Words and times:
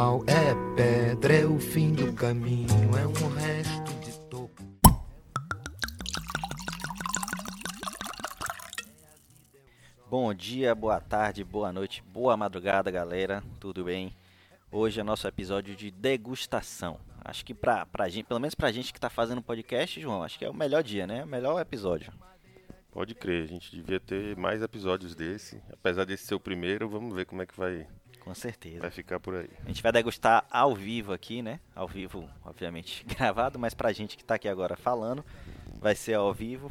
mal 0.00 0.24
é 0.26 0.54
pedra, 0.74 1.34
é 1.34 1.44
o 1.44 1.58
fim 1.58 1.92
do 1.92 2.10
caminho, 2.14 2.66
é 2.98 3.06
um 3.06 3.28
resto 3.34 3.92
de 4.02 4.18
topo. 4.30 4.62
Bom 10.08 10.32
dia, 10.32 10.74
boa 10.74 11.02
tarde, 11.02 11.44
boa 11.44 11.70
noite, 11.70 12.02
boa 12.14 12.34
madrugada, 12.34 12.90
galera. 12.90 13.44
Tudo 13.60 13.84
bem? 13.84 14.16
Hoje 14.72 15.00
é 15.00 15.02
nosso 15.02 15.28
episódio 15.28 15.76
de 15.76 15.90
degustação. 15.90 16.98
Acho 17.22 17.44
que 17.44 17.52
pra, 17.52 17.84
pra 17.84 18.08
gente, 18.08 18.24
pelo 18.24 18.40
menos 18.40 18.54
pra 18.54 18.72
gente 18.72 18.94
que 18.94 19.00
tá 19.00 19.10
fazendo 19.10 19.42
podcast, 19.42 20.00
João, 20.00 20.22
acho 20.22 20.38
que 20.38 20.46
é 20.46 20.48
o 20.48 20.54
melhor 20.54 20.82
dia, 20.82 21.06
né? 21.06 21.24
O 21.24 21.28
melhor 21.28 21.60
episódio. 21.60 22.10
Pode 22.90 23.14
crer, 23.14 23.44
a 23.44 23.46
gente 23.46 23.70
devia 23.70 24.00
ter 24.00 24.34
mais 24.34 24.62
episódios 24.62 25.14
desse. 25.14 25.62
Apesar 25.70 26.06
desse 26.06 26.24
ser 26.24 26.34
o 26.34 26.40
primeiro, 26.40 26.88
vamos 26.88 27.14
ver 27.14 27.26
como 27.26 27.42
é 27.42 27.46
que 27.46 27.54
vai, 27.54 27.86
Com 28.20 28.34
certeza. 28.34 28.80
vai 28.80 28.90
ficar 28.90 29.18
por 29.18 29.34
aí. 29.34 29.50
A 29.64 29.68
gente 29.68 29.82
vai 29.82 29.92
degustar 29.92 30.46
ao 30.50 30.74
vivo 30.74 31.12
aqui, 31.12 31.42
né? 31.42 31.60
Ao 31.74 31.88
vivo, 31.88 32.28
obviamente, 32.44 33.04
gravado, 33.16 33.58
mas 33.58 33.74
pra 33.74 33.92
gente 33.92 34.16
que 34.16 34.24
tá 34.24 34.34
aqui 34.34 34.48
agora 34.48 34.76
falando, 34.76 35.24
vai 35.80 35.94
ser 35.94 36.14
ao 36.14 36.32
vivo 36.32 36.70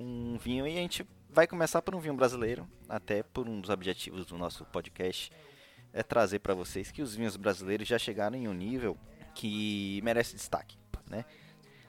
um 0.00 0.38
vinho 0.38 0.66
e 0.66 0.72
a 0.72 0.80
gente 0.80 1.06
vai 1.30 1.46
começar 1.46 1.82
por 1.82 1.94
um 1.94 2.00
vinho 2.00 2.14
brasileiro, 2.14 2.68
até 2.88 3.22
por 3.22 3.48
um 3.48 3.60
dos 3.60 3.70
objetivos 3.70 4.26
do 4.26 4.38
nosso 4.38 4.64
podcast 4.66 5.30
é 5.92 6.02
trazer 6.02 6.38
pra 6.40 6.54
vocês 6.54 6.90
que 6.90 7.02
os 7.02 7.14
vinhos 7.14 7.36
brasileiros 7.36 7.88
já 7.88 7.98
chegaram 7.98 8.36
em 8.36 8.48
um 8.48 8.54
nível 8.54 8.96
que 9.34 10.00
merece 10.02 10.34
destaque, 10.34 10.76
né? 11.08 11.24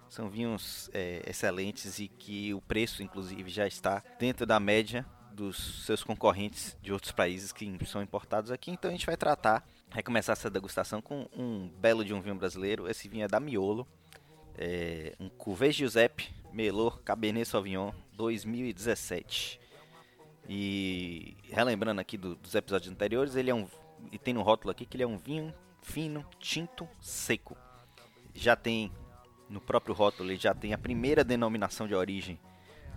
São 0.10 0.30
vinhos 0.30 0.90
é, 0.94 1.22
excelentes 1.28 2.00
e 2.00 2.08
que 2.08 2.54
o 2.54 2.62
preço, 2.62 3.04
inclusive, 3.04 3.50
já 3.50 3.68
está 3.68 4.04
dentro 4.18 4.46
da 4.46 4.60
média 4.60 5.06
dos 5.32 5.86
seus 5.86 6.04
concorrentes 6.04 6.78
de 6.82 6.92
outros 6.92 7.12
países 7.12 7.52
que 7.52 7.78
são 7.86 8.02
importados 8.02 8.52
aqui. 8.52 8.72
Então 8.72 8.90
a 8.90 8.92
gente 8.92 9.06
vai 9.06 9.16
tratar, 9.18 9.66
vai 9.90 10.04
começar 10.04 10.34
essa 10.34 10.50
degustação 10.50 11.02
com 11.02 11.28
um 11.36 11.70
belo 11.80 12.04
de 12.04 12.14
um 12.14 12.22
vinho 12.22 12.36
brasileiro. 12.36 12.90
Esse 12.90 13.08
vinho 13.08 13.24
é 13.26 13.28
da 13.28 13.40
Miolo, 13.40 13.88
é 14.58 15.16
um 15.20 15.30
Cuvée 15.30 15.72
Giuseppe 15.72 16.30
Melor 16.52 17.00
Cabernet 17.02 17.48
Sauvignon 17.48 17.92
2017. 18.14 19.60
E 20.48 21.36
relembrando 21.44 22.02
aqui 22.02 22.18
do- 22.18 22.36
dos 22.36 22.56
episódios 22.56 22.92
anteriores, 22.92 23.36
ele 23.36 23.50
é 23.52 23.56
um 23.56 23.68
e 24.12 24.18
tem 24.18 24.34
no 24.34 24.42
rótulo 24.42 24.72
aqui 24.72 24.86
que 24.86 24.96
ele 24.96 25.04
é 25.04 25.08
um 25.08 25.18
vinho 25.18 25.54
fino, 25.82 26.26
tinto, 26.40 26.88
seco. 27.02 27.56
Já 28.34 28.56
tem 28.56 28.92
no 29.50 29.60
próprio 29.60 29.94
rótulo, 29.94 30.30
ele 30.32 30.40
já 30.40 30.54
tem 30.54 30.74
a 30.74 30.78
primeira 30.78 31.24
denominação 31.24 31.88
de 31.88 31.94
origem 31.94 32.40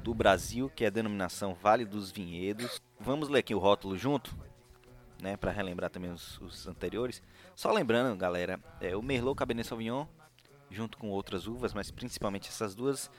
do 0.03 0.15
Brasil, 0.15 0.71
que 0.75 0.85
é 0.85 0.89
a 0.89 0.91
denominação 0.91 1.55
Vale 1.55 1.85
dos 1.85 2.11
Vinhedos. 2.11 2.81
Vamos 2.99 3.29
ler 3.29 3.41
aqui 3.41 3.55
o 3.55 3.59
rótulo 3.59 3.97
junto, 3.97 4.37
né, 5.21 5.37
para 5.37 5.51
relembrar 5.51 5.91
também 5.91 6.11
os, 6.11 6.41
os 6.41 6.67
anteriores. 6.67 7.23
Só 7.55 7.73
lembrando, 7.73 8.17
galera, 8.17 8.59
é, 8.81 8.97
o 8.97 9.03
Merlot 9.03 9.37
Cabernet 9.37 9.69
Sauvignon, 9.69 10.07
junto 10.71 10.99
com 10.99 11.09
outras 11.11 11.47
uvas, 11.47 11.73
mas 11.73 11.91
principalmente 11.91 12.49
essas 12.49 12.75
duas, 12.75 13.11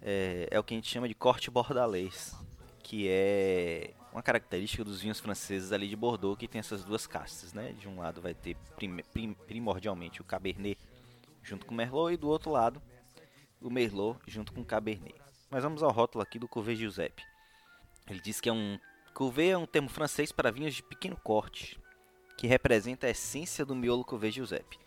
é, 0.00 0.48
é 0.50 0.58
o 0.58 0.64
que 0.64 0.74
a 0.74 0.76
gente 0.76 0.88
chama 0.88 1.06
de 1.08 1.14
corte 1.14 1.50
bordalês, 1.50 2.34
que 2.82 3.06
é 3.08 3.92
uma 4.12 4.22
característica 4.22 4.84
dos 4.84 5.00
vinhos 5.00 5.20
franceses 5.20 5.72
ali 5.72 5.88
de 5.88 5.96
Bordeaux, 5.96 6.38
que 6.38 6.48
tem 6.48 6.58
essas 6.58 6.84
duas 6.84 7.06
castas, 7.06 7.52
né? 7.52 7.72
De 7.72 7.88
um 7.88 7.98
lado 7.98 8.20
vai 8.20 8.34
ter 8.34 8.56
prime- 8.76 9.02
prim- 9.02 9.34
primordialmente 9.46 10.20
o 10.20 10.24
Cabernet 10.24 10.78
junto 11.42 11.64
com 11.64 11.72
o 11.72 11.76
Merlot 11.76 12.12
e 12.12 12.16
do 12.16 12.28
outro 12.28 12.50
lado 12.50 12.80
o 13.60 13.70
Merlot 13.70 14.18
junto 14.26 14.52
com 14.52 14.60
o 14.60 14.64
Cabernet. 14.64 15.21
Mas 15.52 15.64
vamos 15.64 15.82
ao 15.82 15.90
rótulo 15.90 16.22
aqui 16.22 16.38
do 16.38 16.48
Cuvée 16.48 16.74
Giuseppe. 16.74 17.22
Ele 18.08 18.20
diz 18.20 18.40
que 18.40 18.48
é 18.48 18.52
um 18.54 18.78
Cuvée 19.12 19.50
é 19.50 19.58
um 19.58 19.66
termo 19.66 19.90
francês 19.90 20.32
para 20.32 20.50
vinhos 20.50 20.72
de 20.72 20.82
pequeno 20.82 21.14
corte, 21.14 21.78
que 22.38 22.46
representa 22.46 23.06
a 23.06 23.10
essência 23.10 23.62
do 23.62 23.76
miolo 23.76 24.02
Cuvée 24.02 24.30
Giuseppe. 24.30 24.78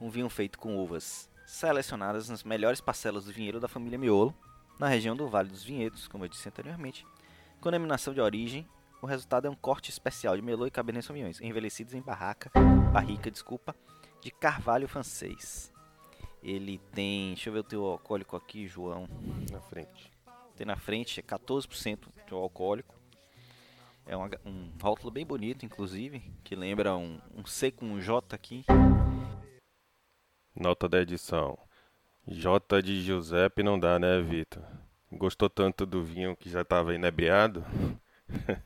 Um 0.00 0.08
vinho 0.08 0.30
feito 0.30 0.58
com 0.58 0.78
uvas 0.78 1.28
selecionadas 1.44 2.26
nas 2.30 2.42
melhores 2.42 2.80
parcelas 2.80 3.26
do 3.26 3.32
vinhedo 3.34 3.60
da 3.60 3.68
família 3.68 3.98
Miolo, 3.98 4.34
na 4.78 4.88
região 4.88 5.14
do 5.14 5.28
Vale 5.28 5.50
dos 5.50 5.62
Vinhedos, 5.62 6.08
como 6.08 6.24
eu 6.24 6.28
disse 6.28 6.48
anteriormente. 6.48 7.06
Com 7.60 7.70
denominação 7.70 8.14
de 8.14 8.20
origem, 8.22 8.66
o 9.02 9.06
resultado 9.06 9.46
é 9.46 9.50
um 9.50 9.54
corte 9.54 9.90
especial 9.90 10.34
de 10.34 10.40
Merlot 10.40 10.68
e 10.68 10.70
Cabernet 10.70 11.04
Sauvignon, 11.04 11.32
envelhecidos 11.42 11.92
em 11.92 12.00
barraca, 12.00 12.50
barrica, 12.94 13.30
desculpa, 13.30 13.76
de 14.22 14.30
carvalho 14.30 14.88
francês. 14.88 15.70
Ele 16.42 16.78
tem, 16.92 17.28
deixa 17.34 17.48
eu 17.48 17.52
ver 17.52 17.60
o 17.60 17.64
teu 17.64 17.84
alcoólico 17.84 18.36
aqui, 18.36 18.66
João. 18.66 19.08
Na 19.50 19.60
frente. 19.60 20.10
Tem 20.56 20.66
na 20.66 20.76
frente 20.76 21.20
é 21.20 21.22
14% 21.22 22.08
de 22.26 22.34
alcoólico. 22.34 22.94
É 24.06 24.16
uma- 24.16 24.30
um 24.44 24.70
rótulo 24.80 25.10
bem 25.10 25.26
bonito, 25.26 25.66
inclusive, 25.66 26.20
que 26.42 26.56
lembra 26.56 26.96
um, 26.96 27.20
um 27.34 27.44
C 27.44 27.70
com 27.70 27.86
um 27.86 28.00
J 28.00 28.34
aqui. 28.34 28.64
Nota 30.54 30.88
da 30.88 31.00
edição. 31.00 31.58
J 32.26 32.82
de 32.82 33.00
Giuseppe 33.02 33.62
não 33.62 33.78
dá, 33.78 33.98
né, 33.98 34.20
Vitor? 34.20 34.64
Gostou 35.12 35.48
tanto 35.48 35.86
do 35.86 36.02
vinho 36.02 36.36
que 36.36 36.50
já 36.50 36.62
estava 36.62 36.94
inebriado? 36.94 37.64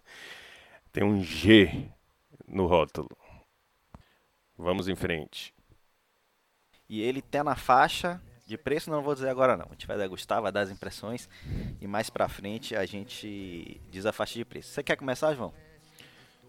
Tem 0.93 1.05
um 1.05 1.23
G 1.23 1.91
no 2.47 2.67
rótulo. 2.67 3.17
Vamos 4.57 4.89
em 4.89 4.97
frente. 4.97 5.55
E 6.93 7.01
ele 7.01 7.23
tá 7.23 7.43
na 7.43 7.57
faixa 7.57 8.21
de 8.47 8.59
preço, 8.59 8.91
não 8.91 9.03
vou 9.03 9.15
dizer 9.15 9.31
agora 9.31 9.57
não. 9.57 9.65
A 9.65 9.71
gente 9.73 9.87
vai 9.87 9.97
degustar, 9.97 10.43
vai 10.43 10.53
dar 10.53 10.61
as 10.61 10.71
impressões 10.71 11.27
e 11.81 11.87
mais 11.87 12.11
pra 12.11 12.29
frente 12.29 12.77
a 12.77 12.85
gente 12.85 13.81
diz 13.91 14.05
a 14.05 14.13
faixa 14.13 14.35
de 14.35 14.45
preço. 14.45 14.69
Você 14.69 14.83
quer 14.83 14.97
começar, 14.97 15.33
João? 15.33 15.55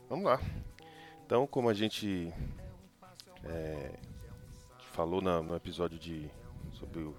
Vamos 0.10 0.26
lá. 0.26 0.42
Então, 1.26 1.48
como 1.48 1.70
a 1.70 1.74
gente 1.74 2.30
é, 3.46 3.92
falou 4.92 5.22
na- 5.22 5.42
no 5.42 5.56
episódio 5.56 5.98
de 5.98 6.30
sobre 6.74 7.00
o- 7.04 7.16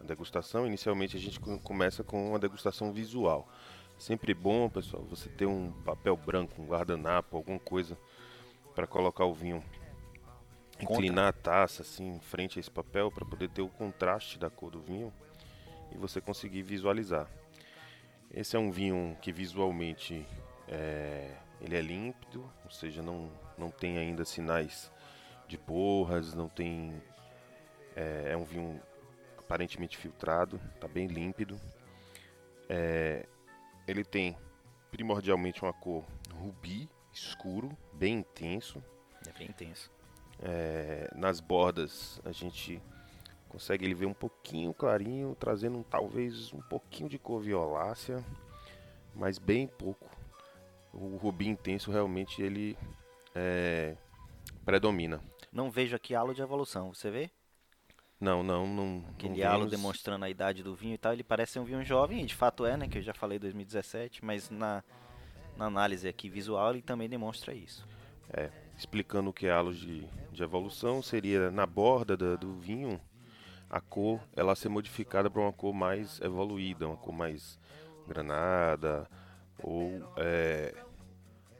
a 0.00 0.04
degustação, 0.04 0.66
inicialmente 0.66 1.16
a 1.16 1.20
gente 1.20 1.38
co- 1.38 1.58
começa 1.60 2.02
com 2.02 2.30
uma 2.30 2.40
degustação 2.40 2.92
visual. 2.92 3.48
Sempre 3.96 4.34
bom, 4.34 4.68
pessoal, 4.68 5.04
você 5.04 5.28
ter 5.28 5.46
um 5.46 5.70
papel 5.84 6.16
branco, 6.16 6.60
um 6.60 6.66
guardanapo, 6.66 7.36
alguma 7.36 7.58
coisa 7.60 7.96
para 8.74 8.84
colocar 8.86 9.24
o 9.26 9.32
vinho. 9.34 9.62
Contra. 10.78 10.94
Inclinar 10.94 11.28
a 11.28 11.32
taça 11.32 11.82
assim 11.82 12.16
em 12.16 12.20
frente 12.20 12.58
a 12.58 12.60
esse 12.60 12.70
papel 12.70 13.10
para 13.10 13.24
poder 13.24 13.48
ter 13.48 13.62
o 13.62 13.68
contraste 13.68 14.38
da 14.38 14.48
cor 14.48 14.70
do 14.70 14.80
vinho 14.80 15.12
e 15.92 15.98
você 15.98 16.20
conseguir 16.20 16.62
visualizar. 16.62 17.28
Esse 18.30 18.56
é 18.56 18.58
um 18.58 18.70
vinho 18.70 19.16
que 19.20 19.32
visualmente 19.32 20.26
é, 20.68 21.34
ele 21.60 21.76
é 21.76 21.80
límpido, 21.80 22.48
ou 22.64 22.70
seja, 22.70 23.02
não, 23.02 23.30
não 23.56 23.70
tem 23.70 23.98
ainda 23.98 24.24
sinais 24.24 24.92
de 25.46 25.56
porras, 25.56 26.34
não 26.34 26.48
tem. 26.48 27.02
É, 27.96 28.32
é 28.32 28.36
um 28.36 28.44
vinho 28.44 28.80
aparentemente 29.38 29.96
filtrado, 29.96 30.60
está 30.74 30.86
bem 30.86 31.06
límpido. 31.06 31.58
É, 32.68 33.26
ele 33.86 34.04
tem 34.04 34.36
primordialmente 34.90 35.62
uma 35.62 35.72
cor 35.72 36.04
rubi, 36.30 36.88
escuro, 37.12 37.76
bem 37.94 38.18
intenso. 38.18 38.82
É 39.26 39.32
bem 39.38 39.48
intenso. 39.48 39.90
É, 40.40 41.10
nas 41.14 41.40
bordas 41.40 42.20
a 42.24 42.32
gente 42.32 42.80
consegue 43.48 43.84
ele 43.84 43.94
ver 43.94 44.06
um 44.06 44.14
pouquinho 44.14 44.72
clarinho, 44.72 45.36
trazendo 45.38 45.78
um, 45.78 45.82
talvez 45.82 46.52
um 46.52 46.60
pouquinho 46.60 47.08
de 47.08 47.18
cor 47.18 47.40
violácea, 47.40 48.24
mas 49.14 49.38
bem 49.38 49.66
pouco. 49.66 50.08
O 50.92 51.16
rubi 51.16 51.48
intenso 51.48 51.90
realmente 51.90 52.40
ele 52.42 52.76
é, 53.34 53.96
predomina. 54.64 55.20
Não 55.52 55.70
vejo 55.70 55.96
aqui 55.96 56.14
halo 56.14 56.34
de 56.34 56.42
evolução, 56.42 56.94
você 56.94 57.10
vê? 57.10 57.30
Não, 58.20 58.42
não, 58.42 58.66
não. 58.66 59.04
Aquele 59.10 59.40
não 59.40 59.48
halo 59.48 59.58
vemos- 59.60 59.70
demonstrando 59.70 60.24
a 60.24 60.30
idade 60.30 60.62
do 60.62 60.74
vinho 60.74 60.94
e 60.94 60.98
tal, 60.98 61.12
ele 61.12 61.22
parece 61.22 61.52
ser 61.52 61.60
um 61.60 61.64
vinho 61.64 61.84
jovem, 61.84 62.22
e 62.22 62.26
de 62.26 62.34
fato 62.34 62.66
é, 62.66 62.76
né? 62.76 62.88
Que 62.88 62.98
eu 62.98 63.02
já 63.02 63.14
falei 63.14 63.38
2017, 63.38 64.24
mas 64.24 64.50
na, 64.50 64.82
na 65.56 65.66
análise 65.66 66.08
aqui 66.08 66.28
visual 66.28 66.70
ele 66.70 66.82
também 66.82 67.08
demonstra 67.08 67.54
isso. 67.54 67.86
É, 68.30 68.50
explicando 68.78 69.30
o 69.30 69.32
que 69.32 69.46
é 69.46 69.50
halo 69.50 69.74
de, 69.74 70.06
de 70.32 70.42
evolução, 70.42 71.02
seria 71.02 71.50
na 71.50 71.66
borda 71.66 72.16
da- 72.16 72.36
do 72.36 72.54
vinho 72.54 73.00
a 73.68 73.80
cor 73.80 74.20
ela 74.34 74.54
ser 74.54 74.68
modificada 74.70 75.28
para 75.30 75.42
uma 75.42 75.52
cor 75.52 75.74
mais 75.74 76.20
evoluída, 76.20 76.86
uma 76.86 76.96
cor 76.96 77.12
mais 77.12 77.58
granada 78.06 79.06
ou 79.62 80.10
é, 80.16 80.74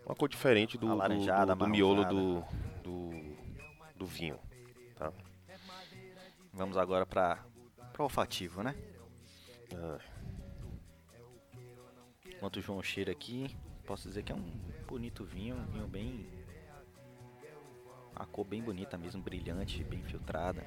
uma 0.06 0.14
cor 0.14 0.28
diferente 0.28 0.78
do, 0.78 0.86
do, 1.08 1.14
do, 1.46 1.56
do 1.56 1.66
miolo 1.68 2.04
do, 2.04 2.44
do, 2.82 3.10
do 3.96 4.06
vinho. 4.06 4.38
Tá? 4.96 5.12
Vamos 6.52 6.76
agora 6.78 7.04
para 7.04 7.44
o 7.98 8.02
olfativo, 8.04 8.62
né? 8.62 8.74
Ah, 9.74 9.98
Enquanto 12.26 12.56
o 12.58 12.62
João 12.62 12.80
cheira 12.82 13.10
aqui, 13.10 13.54
posso 13.84 14.06
dizer 14.08 14.22
que 14.22 14.30
é 14.30 14.34
um 14.34 14.44
bonito 14.86 15.24
vinho, 15.24 15.56
um 15.56 15.66
vinho 15.66 15.88
bem. 15.88 16.26
A 18.18 18.26
cor 18.26 18.44
bem 18.44 18.60
bonita 18.60 18.98
mesmo, 18.98 19.22
brilhante, 19.22 19.84
bem 19.84 20.02
filtrada. 20.02 20.66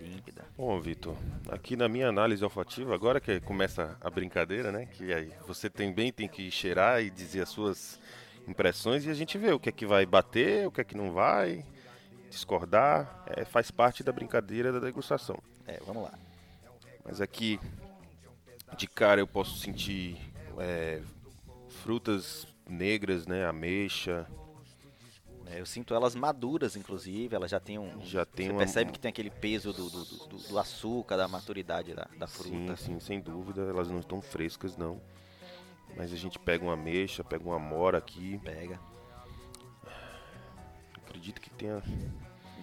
Límpida. 0.00 0.46
Bom, 0.56 0.80
Vitor, 0.80 1.16
aqui 1.48 1.76
na 1.76 1.88
minha 1.88 2.08
análise 2.08 2.42
olfativa, 2.42 2.94
agora 2.94 3.20
que 3.20 3.40
começa 3.40 3.98
a 4.00 4.08
brincadeira, 4.08 4.72
né? 4.72 4.86
Que 4.86 5.12
aí 5.12 5.32
você 5.46 5.68
também 5.68 6.10
tem 6.10 6.26
que 6.26 6.50
cheirar 6.50 7.02
e 7.02 7.10
dizer 7.10 7.42
as 7.42 7.50
suas 7.50 8.00
impressões 8.48 9.04
e 9.04 9.10
a 9.10 9.14
gente 9.14 9.36
vê 9.36 9.52
o 9.52 9.60
que 9.60 9.68
é 9.68 9.72
que 9.72 9.84
vai 9.84 10.06
bater, 10.06 10.66
o 10.66 10.70
que 10.70 10.80
é 10.80 10.84
que 10.84 10.96
não 10.96 11.12
vai, 11.12 11.66
discordar, 12.30 13.24
é, 13.26 13.44
faz 13.44 13.70
parte 13.70 14.02
da 14.02 14.12
brincadeira 14.12 14.72
da 14.72 14.78
degustação. 14.78 15.38
É, 15.66 15.78
vamos 15.84 16.04
lá. 16.04 16.14
Mas 17.04 17.20
aqui, 17.20 17.60
de 18.78 18.86
cara, 18.86 19.20
eu 19.20 19.26
posso 19.26 19.58
sentir 19.58 20.16
é, 20.58 21.02
frutas 21.82 22.46
negras, 22.68 23.26
né? 23.26 23.44
Ameixa. 23.46 24.26
É, 25.50 25.60
eu 25.60 25.66
sinto 25.66 25.94
elas 25.94 26.14
maduras, 26.14 26.76
inclusive. 26.76 27.34
Elas 27.34 27.50
já 27.50 27.58
têm 27.58 27.78
um. 27.78 28.00
Já 28.04 28.24
tem 28.24 28.46
você 28.46 28.52
uma- 28.52 28.58
percebe 28.60 28.92
que 28.92 29.00
tem 29.00 29.08
aquele 29.08 29.30
peso 29.30 29.72
do, 29.72 29.90
do, 29.90 30.04
do- 30.04 30.38
do 30.48 30.58
açúcar, 30.58 31.16
da 31.16 31.26
maturidade 31.26 31.92
da, 31.94 32.06
da 32.18 32.26
fruta. 32.26 32.76
Sim, 32.76 32.94
sim, 32.94 33.00
sem 33.00 33.20
dúvida. 33.20 33.62
Elas 33.62 33.90
não 33.90 33.98
estão 33.98 34.22
frescas, 34.22 34.76
não. 34.76 35.00
Mas 35.96 36.12
a 36.12 36.16
gente 36.16 36.38
pega 36.38 36.62
uma 36.64 36.74
ameixa, 36.74 37.24
pega 37.24 37.44
uma 37.44 37.56
amora 37.56 37.98
aqui. 37.98 38.38
Pega. 38.44 38.78
Acredito 40.96 41.40
que 41.40 41.50
tenha, 41.50 41.82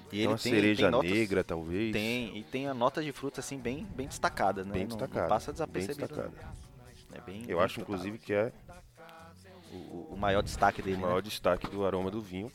E 0.06 0.10
tem 0.10 0.28
uma 0.28 0.38
tem, 0.38 0.54
cereja 0.54 0.84
tem 0.84 0.92
notas, 0.92 1.12
negra, 1.12 1.44
talvez. 1.44 1.92
Tem, 1.92 2.38
e 2.38 2.44
tem 2.44 2.68
a 2.68 2.74
nota 2.74 3.04
de 3.04 3.12
fruta 3.12 3.42
assim 3.42 3.57
bem, 3.57 3.84
bem 3.95 4.07
destacadas, 4.07 4.66
né? 4.66 4.72
Bem 4.74 4.81
Não- 4.84 4.88
destacada. 4.89 5.22
Não, 5.22 5.28
passa 5.30 5.48
bem 5.51 5.54
desapercebido. 5.56 6.07
destacada. 6.07 6.34
não. 7.12 7.18
É 7.18 7.22
bem, 7.22 7.42
Eu 7.42 7.57
bem 7.57 7.66
acho, 7.66 7.81
inclusive, 7.81 8.18
que 8.18 8.34
é 8.34 8.51
o, 9.72 10.13
o- 10.13 10.18
maior 10.18 10.42
destaque 10.42 10.81
dele. 10.81 10.95
o 10.98 11.00
né? 11.01 11.06
maior 11.07 11.22
destaque 11.22 11.68
do 11.68 11.86
aroma 11.86 12.10
do 12.10 12.22
vinho. 12.22 12.50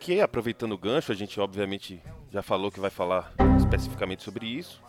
Que, 0.00 0.20
aproveitando 0.20 0.72
o 0.72 0.78
gancho, 0.78 1.10
a 1.10 1.14
gente 1.14 1.40
obviamente 1.40 2.02
já 2.30 2.42
falou 2.42 2.70
que 2.70 2.78
vai 2.80 2.90
falar 2.90 3.32
especificamente 3.58 4.22
sobre 4.22 4.46
isso. 4.46 4.82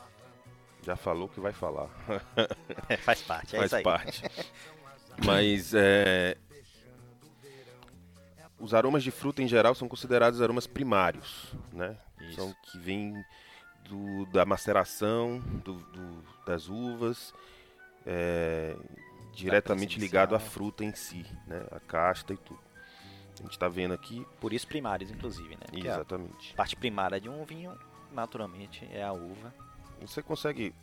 Já 0.83 0.95
falou 0.95 1.27
que 1.27 1.39
vai 1.39 1.51
falar. 1.54 1.89
Faz 3.04 3.21
parte, 3.21 3.56
é 3.56 3.59
faz 3.59 3.65
isso 3.71 3.75
aí. 3.77 3.83
parte. 3.83 4.24
Mas 5.25 5.74
é, 5.74 6.38
os 8.59 8.74
aromas 8.74 9.04
de 9.04 9.12
fruta 9.12 9.42
em 9.42 9.48
geral 9.48 9.74
são 9.75 9.88
considerados 9.88 10.42
aromas 10.42 10.68
primários, 10.68 11.53
né? 11.74 11.98
Isso. 12.21 12.36
São 12.36 12.56
que 12.63 12.77
vêm 12.80 13.13
do- 13.89 14.25
da 14.27 14.45
maceração 14.45 15.39
do- 15.63 15.74
do- 15.92 16.24
das 16.45 16.69
uvas, 16.69 17.33
é, 18.06 18.75
diretamente 19.33 20.00
ligado 20.00 20.36
à 20.36 20.39
fruta 20.39 20.83
em 20.86 20.94
si, 20.94 21.25
né? 21.48 21.65
A 21.71 21.80
casta 21.80 22.33
e 22.33 22.38
tudo. 22.38 22.60
A 23.39 23.44
gente 23.44 23.51
está 23.51 23.68
vendo 23.68 23.94
aqui, 23.94 24.25
Por 24.39 24.54
isso 24.54 24.68
primários, 24.68 25.12
inclusive, 25.12 25.56
né? 25.56 25.62
Porque 25.69 25.88
a 25.88 25.95
exatamente. 25.95 26.54
parte 26.56 26.75
primária 26.75 27.19
de 27.19 27.30
um 27.30 27.44
vinho, 27.44 27.78
naturalmente, 28.12 28.88
é 28.92 29.04
a 29.04 29.13
uva. 29.13 29.54
Você 30.01 30.22
consegue 30.22 30.74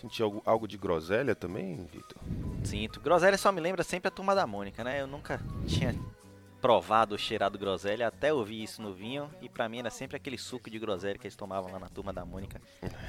sentir 0.00 0.22
algo, 0.22 0.42
algo 0.44 0.68
de 0.68 0.76
groselha 0.76 1.34
também, 1.34 1.76
Vitor? 1.86 2.18
Sinto. 2.64 3.00
Groselha 3.00 3.36
só 3.36 3.50
me 3.50 3.60
lembra 3.60 3.82
sempre 3.82 4.08
a 4.08 4.10
turma 4.10 4.34
da 4.34 4.46
Mônica, 4.46 4.84
né? 4.84 5.00
Eu 5.00 5.06
nunca 5.06 5.40
tinha 5.66 5.94
provado 6.60 7.14
ou 7.14 7.18
cheirado 7.18 7.58
groselha 7.58 8.08
até 8.08 8.32
ouvir 8.32 8.62
isso 8.62 8.82
no 8.82 8.92
vinho 8.92 9.30
e 9.40 9.48
pra 9.48 9.68
mim 9.68 9.78
era 9.78 9.90
sempre 9.90 10.16
aquele 10.16 10.36
suco 10.36 10.68
de 10.68 10.78
groselha 10.78 11.16
que 11.16 11.26
eles 11.26 11.36
tomavam 11.36 11.72
lá 11.72 11.78
na 11.78 11.88
turma 11.88 12.12
da 12.12 12.24
Mônica. 12.24 12.60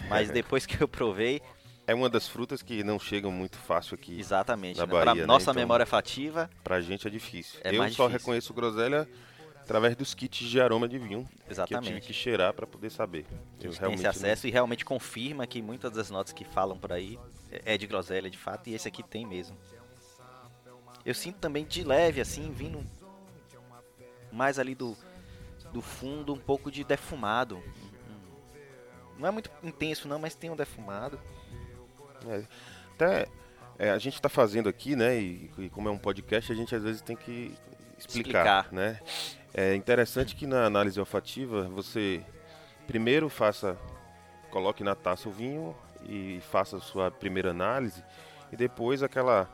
Mas 0.07 0.29
depois 0.31 0.65
que 0.65 0.81
eu 0.81 0.87
provei, 0.87 1.41
É 1.89 1.95
uma 1.95 2.07
das 2.07 2.27
frutas 2.27 2.61
que 2.61 2.83
não 2.83 2.99
chegam 2.99 3.31
muito 3.31 3.57
fácil 3.57 3.95
aqui. 3.95 4.19
exatamente, 4.19 4.77
Na 4.77 4.85
né? 4.85 4.91
pra 4.91 5.05
Bahia, 5.05 5.21
né? 5.21 5.25
nossa 5.27 5.45
Então- 5.49 5.55
memória 5.55 5.83
afativa, 5.83 6.47
Pra 6.63 6.79
gente 6.81 7.07
é 7.07 7.09
difícil. 7.09 7.59
É 7.63 7.69
eu 7.69 7.77
só 7.77 7.83
difícil. 7.85 8.07
reconheço 8.09 8.53
groselha 8.53 9.09
através 9.61 9.95
dos 9.95 10.13
kits 10.13 10.47
de 10.47 10.61
aroma 10.61 10.87
de 10.87 10.99
vinho. 10.99 11.23
Que 11.25 11.31
eu 11.33 11.37
tive 11.39 11.51
exatamente. 11.51 12.01
que 12.07 12.13
cheirar 12.13 12.53
pra 12.53 12.67
poder 12.67 12.91
saber. 12.91 13.25
Eu 13.59 13.73
tem 13.73 13.93
esse 13.95 14.05
acesso 14.05 14.45
e 14.47 14.51
realmente 14.51 14.85
confirma 14.85 15.47
que 15.47 15.61
muitas 15.63 15.91
das 15.91 16.11
notas 16.11 16.31
que 16.31 16.45
falam 16.45 16.77
por 16.77 16.91
aí 16.93 17.17
é 17.65 17.75
de 17.75 17.87
groselha 17.87 18.29
de 18.29 18.37
fato, 18.37 18.67
e 18.69 18.75
esse 18.75 18.87
aqui 18.87 19.01
tem 19.01 19.25
mesmo. 19.25 19.57
Eu 21.03 21.15
sinto 21.15 21.37
também 21.39 21.65
de 21.65 21.83
leve, 21.83 22.21
assim, 22.21 22.51
vindo 22.51 22.85
mais 24.31 24.59
ali 24.59 24.75
do, 24.75 24.95
do 25.73 25.81
fundo, 25.81 26.33
um 26.33 26.37
pouco 26.39 26.69
de 26.71 26.83
defumado. 26.83 27.55
Um- 27.57 27.59
um- 27.59 29.19
Não 29.21 29.27
é 29.27 29.31
muito 29.31 29.49
intenso 29.63 30.07
não, 30.07 30.19
mas 30.19 30.35
tem 30.35 30.51
um 30.51 30.55
defumado. 30.55 31.19
É, 32.27 32.43
até 32.95 33.27
é, 33.77 33.91
a 33.91 33.97
gente 33.97 34.15
está 34.15 34.29
fazendo 34.29 34.67
aqui, 34.67 34.95
né? 34.95 35.19
E, 35.19 35.49
e 35.57 35.69
como 35.69 35.87
é 35.87 35.91
um 35.91 35.97
podcast, 35.97 36.51
a 36.51 36.55
gente 36.55 36.75
às 36.75 36.83
vezes 36.83 37.01
tem 37.01 37.15
que 37.15 37.55
explicar, 37.97 38.63
Explicar. 38.65 38.73
né? 38.73 38.99
É 39.53 39.73
interessante 39.75 40.35
que 40.35 40.45
na 40.45 40.65
análise 40.65 40.99
olfativa 40.99 41.63
você 41.63 42.23
primeiro 42.85 43.29
faça, 43.29 43.77
coloque 44.51 44.83
na 44.83 44.95
taça 44.95 45.29
o 45.29 45.31
vinho 45.31 45.75
e 46.07 46.39
faça 46.51 46.77
a 46.77 46.79
sua 46.79 47.09
primeira 47.11 47.51
análise 47.51 48.03
e 48.51 48.55
depois 48.55 49.03
aquela 49.03 49.49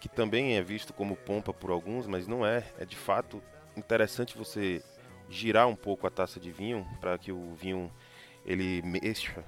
que 0.00 0.08
também 0.08 0.56
é 0.56 0.62
visto 0.62 0.92
como 0.92 1.16
pompa 1.16 1.52
por 1.52 1.70
alguns, 1.70 2.06
mas 2.06 2.26
não 2.26 2.46
é. 2.46 2.64
É 2.78 2.84
de 2.84 2.96
fato 2.96 3.42
interessante 3.76 4.36
você 4.36 4.82
girar 5.28 5.66
um 5.68 5.76
pouco 5.76 6.06
a 6.06 6.10
taça 6.10 6.38
de 6.40 6.50
vinho 6.50 6.86
para 7.00 7.18
que 7.18 7.32
o 7.32 7.54
vinho 7.54 7.92
ele 8.46 8.80
mexa 8.82 9.44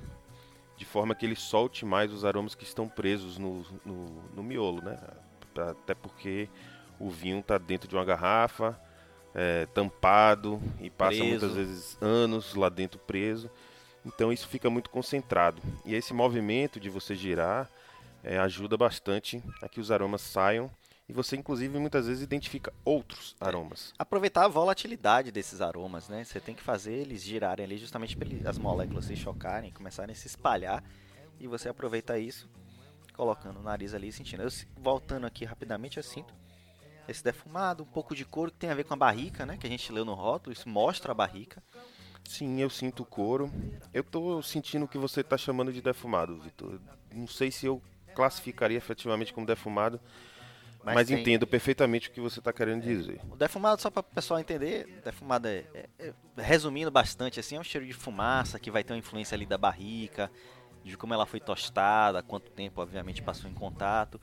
de 0.81 0.87
forma 0.87 1.15
que 1.15 1.27
ele 1.27 1.37
solte 1.37 1.85
mais 1.85 2.11
os 2.11 2.25
aromas 2.25 2.55
que 2.55 2.65
estão 2.65 2.89
presos 2.89 3.37
no, 3.37 3.63
no, 3.85 4.23
no 4.35 4.43
miolo, 4.43 4.81
né? 4.83 4.99
Até 5.55 5.93
porque 5.93 6.49
o 6.99 7.11
vinho 7.11 7.41
está 7.41 7.59
dentro 7.59 7.87
de 7.87 7.95
uma 7.95 8.05
garrafa, 8.05 8.81
é, 9.35 9.67
tampado 9.75 10.59
e 10.81 10.89
passa 10.89 11.19
Preso. 11.19 11.29
muitas 11.29 11.53
vezes 11.53 11.99
anos 12.01 12.55
lá 12.55 12.71
dentro 12.71 12.99
preso. 12.99 13.51
Então 14.07 14.33
isso 14.33 14.49
fica 14.49 14.71
muito 14.71 14.89
concentrado. 14.89 15.61
E 15.85 15.95
esse 15.95 16.15
movimento 16.15 16.81
de 16.81 16.89
você 16.89 17.15
girar 17.15 17.71
é, 18.25 18.39
ajuda 18.39 18.75
bastante 18.75 19.43
a 19.61 19.69
que 19.69 19.81
os 19.81 19.91
aromas 19.91 20.23
saiam 20.23 20.71
e 21.11 21.13
você 21.13 21.37
inclusive 21.37 21.77
muitas 21.77 22.07
vezes 22.07 22.23
identifica 22.23 22.73
outros 22.85 23.35
aromas. 23.41 23.93
Aproveitar 23.99 24.45
a 24.45 24.49
volatilidade 24.49 25.33
desses 25.33 25.61
aromas, 25.61 26.09
né? 26.09 26.23
Você 26.23 26.39
tem 26.39 26.55
que 26.55 26.63
fazer 26.63 26.93
eles 26.93 27.23
girarem 27.23 27.65
ali 27.65 27.77
justamente 27.79 28.17
para 28.17 28.29
as 28.49 28.57
moléculas 28.57 29.07
se 29.07 29.17
chocarem, 29.17 29.73
começarem 29.73 30.13
a 30.13 30.17
se 30.17 30.29
espalhar 30.29 30.85
e 31.41 31.49
você 31.49 31.69
aproveita 31.69 32.17
isso 32.17 32.49
colocando 33.13 33.59
o 33.59 33.63
nariz 33.63 33.93
ali 33.93 34.09
e 34.09 34.13
sentindo. 34.13 34.45
Eu, 34.45 34.51
voltando 34.77 35.27
aqui 35.27 35.45
rapidamente, 35.45 35.97
eu 35.97 36.03
sinto 36.03 36.33
esse 37.09 37.25
defumado, 37.25 37.83
um 37.83 37.87
pouco 37.87 38.15
de 38.15 38.25
couro 38.25 38.53
que 38.53 38.59
tem 38.59 38.71
a 38.71 38.75
ver 38.75 38.85
com 38.85 38.95
a 38.95 38.97
barrica, 38.97 39.45
né? 39.45 39.57
Que 39.57 39.67
a 39.67 39.71
gente 39.71 39.93
leu 39.93 40.05
no 40.05 40.15
rótulo, 40.15 40.53
isso 40.53 40.69
mostra 40.69 41.11
a 41.11 41.15
barrica. 41.15 41.61
Sim, 42.25 42.61
eu 42.61 42.71
sinto 42.71 43.03
o 43.03 43.07
couro. 43.07 43.53
Eu 43.93 44.05
tô 44.05 44.41
sentindo 44.43 44.85
o 44.85 44.89
que 44.89 44.97
você 44.97 45.25
tá 45.25 45.37
chamando 45.37 45.73
de 45.73 45.83
defumado, 45.83 46.39
Vitor. 46.39 46.81
Não 47.13 47.27
sei 47.27 47.51
se 47.51 47.67
eu 47.67 47.83
classificaria 48.15 48.79
efetivamente 48.79 49.33
como 49.33 49.45
defumado, 49.45 50.01
mas, 50.83 51.09
tem- 51.09 51.21
entendo 51.21 51.47
perfeitamente 51.47 52.09
o 52.09 52.13
que 52.13 52.21
você 52.21 52.41
tá 52.41 52.53
querendo 52.53 52.83
dizer. 52.83 53.21
O 53.31 53.37
defumado, 53.37 53.81
só 53.81 53.91
para 53.91 54.01
o 54.01 54.03
pessoal 54.05 54.41
entender, 54.41 54.87
defumado 55.05 55.47
é, 55.49 55.65
é- 55.75 55.89
é- 55.99 56.13
resumindo 56.39 56.91
bastante 56.91 57.39
assim, 57.39 57.57
é 57.57 57.61
um 57.61 57.65
cheiro 57.65 57.87
de 57.87 57.93
fumaça 57.93 58.59
que 58.59 58.71
vai 58.71 58.83
ter 58.83 58.93
uma 58.93 58.99
influência 58.99 59.35
ali 59.35 59.45
da 59.47 59.59
barrica, 59.59 60.31
de 60.83 60.97
como 60.97 61.13
ela 61.13 61.27
foi 61.27 61.41
tostada, 61.41 62.23
quanto 62.23 62.51
tempo 62.51 62.81
obviamente 62.81 63.23
passou 63.23 63.51
em 63.51 63.55
contato. 63.55 64.21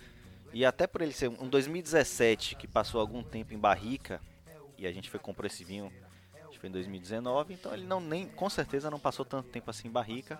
E 0.53 0.65
até 0.65 0.87
por 0.87 1.01
ele 1.01 1.13
ser 1.13 1.27
um 1.29 1.47
2017 1.47 2.55
que 2.55 2.67
passou 2.67 2.99
algum 2.99 3.21
tempo 3.21 3.53
em 3.53 3.59
barrica, 3.59 4.19
e 4.77 4.87
a 4.87 4.91
gente 4.91 5.09
foi 5.09 5.19
comprou 5.19 5.45
esse 5.45 5.63
vinho, 5.63 5.91
acho 6.43 6.51
que 6.53 6.59
foi 6.59 6.69
em 6.69 6.71
2019, 6.71 7.53
então 7.53 7.73
ele 7.73 7.85
não 7.85 7.99
nem 7.99 8.27
com 8.27 8.49
certeza 8.49 8.89
não 8.89 8.99
passou 8.99 9.23
tanto 9.25 9.49
tempo 9.49 9.69
assim 9.69 9.87
em 9.87 9.91
barrica. 9.91 10.39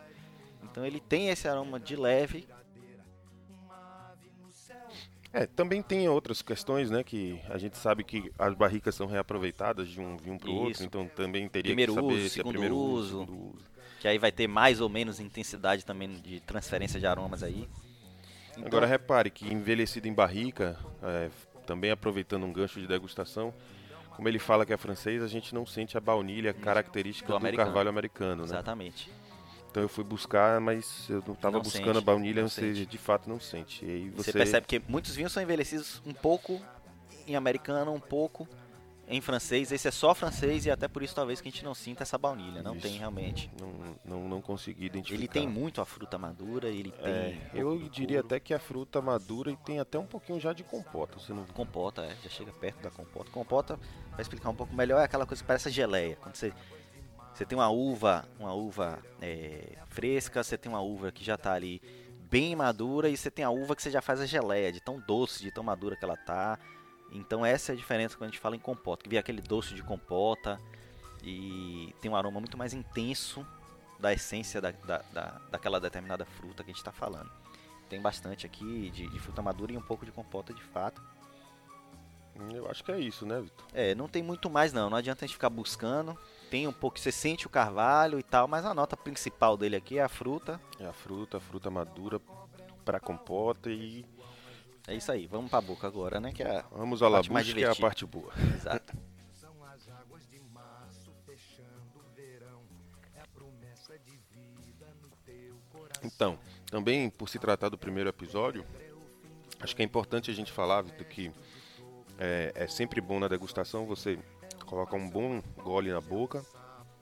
Então 0.64 0.84
ele 0.86 1.00
tem 1.00 1.30
esse 1.30 1.48
aroma 1.48 1.80
de 1.80 1.96
leve, 1.96 2.48
É, 5.34 5.46
também 5.46 5.82
tem 5.82 6.08
outras 6.08 6.42
questões, 6.42 6.90
né, 6.90 7.04
que 7.04 7.40
a 7.50 7.58
gente 7.58 7.78
sabe 7.78 8.04
que 8.04 8.32
as 8.40 8.54
barricas 8.54 8.96
são 8.96 9.08
reaproveitadas 9.08 9.90
de 9.90 10.00
um 10.00 10.18
vinho 10.18 10.40
para 10.40 10.50
o 10.50 10.56
outro, 10.56 10.84
então 10.84 11.08
também 11.08 11.48
teria 11.50 11.70
Primeiro 11.70 11.94
que 11.94 12.00
saber 12.02 12.14
uso, 12.14 12.30
se 12.30 12.40
é 12.40 12.44
primeiro 12.44 12.76
uso, 12.76 12.94
uso. 12.98 13.26
segundo 13.26 13.56
uso. 13.56 13.66
que 14.00 14.08
aí 14.08 14.18
vai 14.18 14.32
ter 14.32 14.48
mais 14.48 14.80
ou 14.80 14.90
menos 14.90 15.20
intensidade 15.20 15.86
também 15.86 16.10
de 16.22 16.40
transferência 16.40 17.00
de 17.00 17.06
aromas 17.06 17.44
aí. 17.44 17.68
Então, 18.52 18.66
Agora 18.66 18.88
repare 18.88 19.30
que 19.30 19.52
envelhecido 19.52 20.08
em 20.08 20.14
barrica, 20.14 20.78
é, 21.04 21.30
também 21.66 21.92
aproveitando 21.92 22.44
um 22.46 22.52
gancho 22.54 22.80
de 22.80 22.88
degustação, 22.88 23.54
como 24.16 24.28
ele 24.28 24.40
fala 24.40 24.66
que 24.66 24.74
é 24.74 24.78
francês, 24.78 25.22
a 25.22 25.28
gente 25.28 25.54
não 25.54 25.64
sente 25.66 25.96
a 25.96 26.02
baunilha 26.02 26.52
característica 26.52 27.28
do 27.28 27.34
do, 27.34 27.38
americano. 27.38 27.68
carvalho 27.68 27.90
americano, 27.90 28.44
né? 28.44 28.50
Exatamente. 28.50 29.12
Então 29.78 29.84
eu 29.84 29.90
fui 29.90 30.04
buscar, 30.04 30.60
mas 30.60 31.08
eu 31.08 31.24
não 31.24 31.36
estava 31.36 31.60
buscando 31.60 31.86
sente, 31.86 31.98
a 32.00 32.02
baunilha, 32.02 32.42
não 32.42 32.50
você 32.50 32.74
sente. 32.74 32.88
de 32.88 32.98
fato 32.98 33.30
não 33.30 33.40
sente. 33.40 33.86
E 33.86 33.92
aí 33.92 34.10
Você... 34.10 34.32
você, 34.32 34.34
percebe 34.34 34.66
que 34.66 34.82
muitos 34.90 35.16
vinhos 35.16 35.32
são 35.32 35.44
envelhecidos 35.44 36.02
um 36.04 36.14
pouco 36.14 36.60
em 37.28 37.36
americano, 37.36 37.94
um 37.94 38.00
pouco 38.00 38.48
em 39.08 39.22
francês. 39.22 39.72
Esse 39.72 39.88
é 39.88 39.92
só 39.92 40.16
francês 40.16 40.66
e 40.66 40.72
até 40.72 40.88
por 40.88 41.04
isso 41.04 41.14
talvez 41.14 41.40
que 41.40 41.48
a 41.48 41.52
gente 41.52 41.64
não 41.64 41.76
sinta 41.76 42.02
essa 42.02 42.18
baunilha. 42.18 42.64
Não 42.64 42.74
Isso. 42.74 42.88
tem 42.88 42.98
realmente. 42.98 43.52
não, 43.62 43.96
não, 44.04 44.28
não 44.28 44.42
consegui 44.42 44.88
identificar. 44.88 45.20
Ele 45.20 45.28
tem 45.28 45.48
muito 45.48 45.80
a 45.80 45.86
fruta 45.86 46.18
madura, 46.18 46.70
ele 46.70 46.90
tem 46.90 47.14
É, 47.14 47.38
eu 47.54 47.78
diria 47.88 48.22
até 48.22 48.40
que 48.40 48.56
a 48.56 48.60
fruta 48.60 49.00
madura 49.00 49.52
e 49.52 49.58
tem 49.58 49.80
até 49.80 50.00
um 50.00 50.08
pouquinho 50.08 50.40
já 50.40 50.54
de 50.54 50.64
compota. 50.64 51.20
Você 51.20 51.34
não 51.34 51.46
compota, 51.46 52.02
é, 52.02 52.16
já 52.24 52.30
chega 52.32 52.52
perto 52.52 52.82
da 52.82 52.90
compota. 52.90 53.30
Compota, 53.30 53.80
para 54.10 54.22
explicar 54.24 54.50
um 54.50 54.56
pouco 54.56 54.74
melhor, 54.74 55.02
é 55.02 55.04
aquela 55.04 55.28
coisa 55.28 55.44
que 55.44 55.48
parece 55.48 55.70
geleia. 55.70 56.18
Quando 56.20 56.34
você, 56.34 56.52
você 57.38 57.46
tem 57.46 57.56
uma 57.56 57.70
uva, 57.70 58.28
uma 58.40 58.52
uva 58.52 58.98
é, 59.22 59.78
fresca, 59.90 60.44
você 60.44 60.58
tem 60.58 60.72
uma 60.72 60.82
uva 60.82 61.12
que 61.12 61.24
já 61.24 61.36
está 61.36 61.54
ali 61.54 61.80
bem 62.32 62.56
madura 62.56 63.10
e 63.10 63.16
você 63.16 63.30
tem 63.30 63.46
a 63.46 63.52
uva 63.52 63.76
que 63.76 63.84
você 63.84 63.92
já 63.92 64.02
faz 64.02 64.20
a 64.20 64.26
geleia, 64.26 64.72
de 64.72 64.82
tão 64.82 65.00
doce, 65.00 65.44
de 65.44 65.52
tão 65.52 65.64
madura 65.64 65.96
que 65.96 66.04
ela 66.04 66.18
tá. 66.18 66.58
Então 67.12 67.46
essa 67.46 67.72
é 67.72 67.74
a 67.74 67.78
diferença 67.78 68.18
quando 68.18 68.30
a 68.30 68.32
gente 68.32 68.40
fala 68.40 68.56
em 68.56 68.60
compota, 68.60 69.04
que 69.04 69.10
vem 69.10 69.20
aquele 69.20 69.40
doce 69.40 69.76
de 69.76 69.84
compota 69.84 70.60
e 71.22 71.94
tem 72.02 72.10
um 72.10 72.16
aroma 72.16 72.40
muito 72.40 72.58
mais 72.58 72.74
intenso 72.74 73.46
da 74.00 74.12
essência 74.12 74.60
da, 74.60 74.72
da, 74.72 75.04
da 75.14 75.42
daquela 75.52 75.80
determinada 75.80 76.26
fruta 76.26 76.64
que 76.64 76.72
a 76.72 76.74
gente 76.74 76.82
está 76.82 76.92
falando. 76.92 77.30
Tem 77.88 78.02
bastante 78.02 78.48
aqui 78.48 78.90
de, 78.90 79.08
de, 79.08 79.20
fruta 79.20 79.44
madura 79.44 79.72
e 79.72 79.78
um 79.78 79.82
pouco 79.82 80.08
de 80.08 80.12
compota 80.12 80.56
de 80.56 80.64
fato. 80.64 81.04
Eu 82.54 82.70
acho 82.70 82.84
que 82.84 82.92
é 82.92 83.00
isso, 83.00 83.26
né, 83.26 83.42
Vitor? 83.42 83.66
É, 83.74 83.96
não 83.96 84.08
tem 84.08 84.22
muito 84.22 84.50
mais 84.50 84.72
não, 84.72 84.90
não 84.90 84.98
adianta 84.98 85.26
a 85.26 85.28
gente 85.28 85.36
ficar 85.36 85.50
buscando. 85.50 86.18
Tem 86.50 86.68
um 86.68 86.74
pouco, 86.74 87.00
você 87.00 87.12
sente 87.12 87.48
o 87.48 87.50
carvalho 87.50 88.20
e 88.20 88.24
tal, 88.24 88.48
mas 88.48 88.66
a 88.66 88.74
nota 88.74 88.96
principal 88.96 89.58
dele 89.58 89.76
aqui 89.76 89.98
é 89.98 90.04
a 90.04 90.10
fruta. 90.10 90.60
É 90.80 90.86
a 90.86 90.94
fruta, 90.94 91.38
a 91.38 91.40
fruta 91.40 91.70
madura 91.70 92.22
para 92.86 93.00
compota 93.00 93.70
e 93.70 94.06
é 94.88 94.96
isso 94.96 95.12
aí, 95.12 95.28
vamos 95.28 95.50
pra 95.50 95.60
boca 95.60 95.86
agora, 95.86 96.18
né? 96.20 96.32
Que 96.32 96.42
é 96.42 96.64
vamos 96.72 97.04
à 97.04 97.10
labuche, 97.10 97.54
que 97.54 97.64
é 97.64 97.70
a 97.70 97.76
parte 97.76 98.06
boa. 98.06 98.32
Exato. 98.56 98.94
Então, 106.04 106.40
também 106.68 107.10
por 107.10 107.28
se 107.28 107.38
tratar 107.38 107.68
do 107.68 107.78
primeiro 107.78 108.10
episódio, 108.10 108.66
acho 109.60 109.76
que 109.76 109.82
é 109.82 109.86
importante 109.86 110.32
a 110.32 110.34
gente 110.34 110.52
falar, 110.54 110.82
Vitor, 110.84 111.06
que 111.06 111.32
é, 112.18 112.52
é, 112.56 112.68
sempre 112.68 113.00
bom 113.02 113.20
na 113.20 113.28
degustação 113.28 113.86
você 113.86 114.18
colocar 114.66 114.98
um 114.98 115.10
bom 115.10 115.42
gole 115.58 115.92
na 115.92 116.02
boca, 116.02 116.44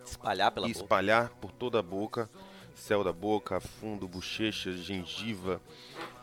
espalhar 0.06 0.52
pela 0.52 0.68
e 0.68 0.74
boca. 0.74 0.84
espalhar 0.84 1.30
por 1.42 1.52
toda 1.52 1.80
a 1.80 1.84
boca, 1.84 2.30
céu 2.74 3.04
da 3.04 3.14
boca, 3.14 3.60
fundo, 3.60 4.08
bochecha, 4.08 4.72
gengiva, 4.72 5.62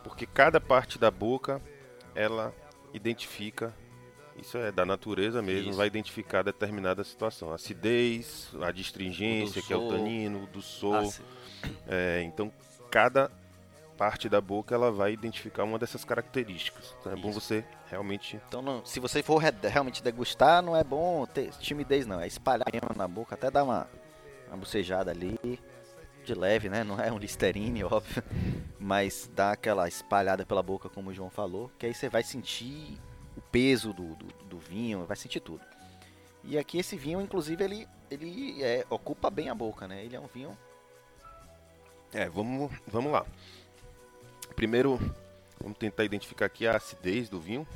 porque 0.03 0.25
cada 0.25 0.61
parte 0.61 0.97
da 0.97 1.11
boca 1.11 1.61
ela 2.15 2.53
identifica 2.93 3.73
isso 4.37 4.57
é 4.57 4.71
da 4.71 4.85
natureza 4.85 5.41
mesmo, 5.41 5.69
isso. 5.69 5.77
vai 5.77 5.87
identificar 5.87 6.41
determinada 6.41 7.03
situação. 7.03 7.53
Acidez, 7.53 8.49
a 8.61 8.71
distringência, 8.71 9.61
que 9.61 9.71
é 9.71 9.77
o 9.77 9.89
tanino, 9.89 10.47
do 10.47 10.61
sol. 10.61 11.13
É, 11.87 12.21
então, 12.23 12.51
cada 12.89 13.31
parte 13.97 14.27
da 14.27 14.41
boca 14.41 14.73
ela 14.75 14.91
vai 14.91 15.13
identificar 15.13 15.63
uma 15.63 15.79
dessas 15.79 16.03
características. 16.03 16.95
Então, 16.99 17.11
é 17.11 17.15
Isso. 17.15 17.23
bom 17.23 17.31
você 17.31 17.65
realmente. 17.89 18.39
Então, 18.47 18.61
não, 18.61 18.85
se 18.85 18.99
você 18.99 19.23
for 19.23 19.37
realmente 19.37 20.03
degustar, 20.03 20.61
não 20.61 20.75
é 20.75 20.83
bom 20.83 21.25
ter 21.25 21.49
timidez, 21.51 22.05
não. 22.05 22.19
É 22.19 22.27
espalhar 22.27 22.67
na 22.95 23.07
boca, 23.07 23.35
até 23.35 23.49
dar 23.49 23.63
uma, 23.63 23.87
uma 24.47 24.57
bocejada 24.57 25.11
ali 25.11 25.59
de 26.23 26.33
leve, 26.33 26.69
né? 26.69 26.83
Não 26.83 26.99
é 26.99 27.11
um 27.11 27.17
Listerine, 27.17 27.83
óbvio, 27.85 28.23
mas 28.79 29.29
dá 29.33 29.51
aquela 29.51 29.87
espalhada 29.87 30.45
pela 30.45 30.63
boca, 30.63 30.89
como 30.89 31.09
o 31.09 31.13
João 31.13 31.29
falou, 31.29 31.71
que 31.77 31.85
aí 31.85 31.93
você 31.93 32.09
vai 32.09 32.23
sentir 32.23 32.99
o 33.37 33.41
peso 33.41 33.93
do, 33.93 34.15
do, 34.15 34.25
do 34.45 34.57
vinho, 34.57 35.05
vai 35.05 35.17
sentir 35.17 35.39
tudo. 35.39 35.61
E 36.43 36.57
aqui 36.57 36.77
esse 36.77 36.97
vinho, 36.97 37.21
inclusive, 37.21 37.63
ele, 37.63 37.87
ele 38.11 38.61
é, 38.61 38.85
ocupa 38.89 39.29
bem 39.29 39.49
a 39.49 39.55
boca, 39.55 39.87
né? 39.87 40.03
Ele 40.03 40.15
é 40.15 40.19
um 40.19 40.27
vinho. 40.27 40.57
É, 42.11 42.27
vamos, 42.29 42.71
vamos 42.87 43.11
lá. 43.11 43.25
Primeiro, 44.63 44.97
vamos 45.59 45.77
tentar 45.77 46.05
identificar 46.05 46.45
aqui 46.45 46.65
a 46.65 46.77
acidez 46.77 47.27
do 47.27 47.37
vinho. 47.37 47.67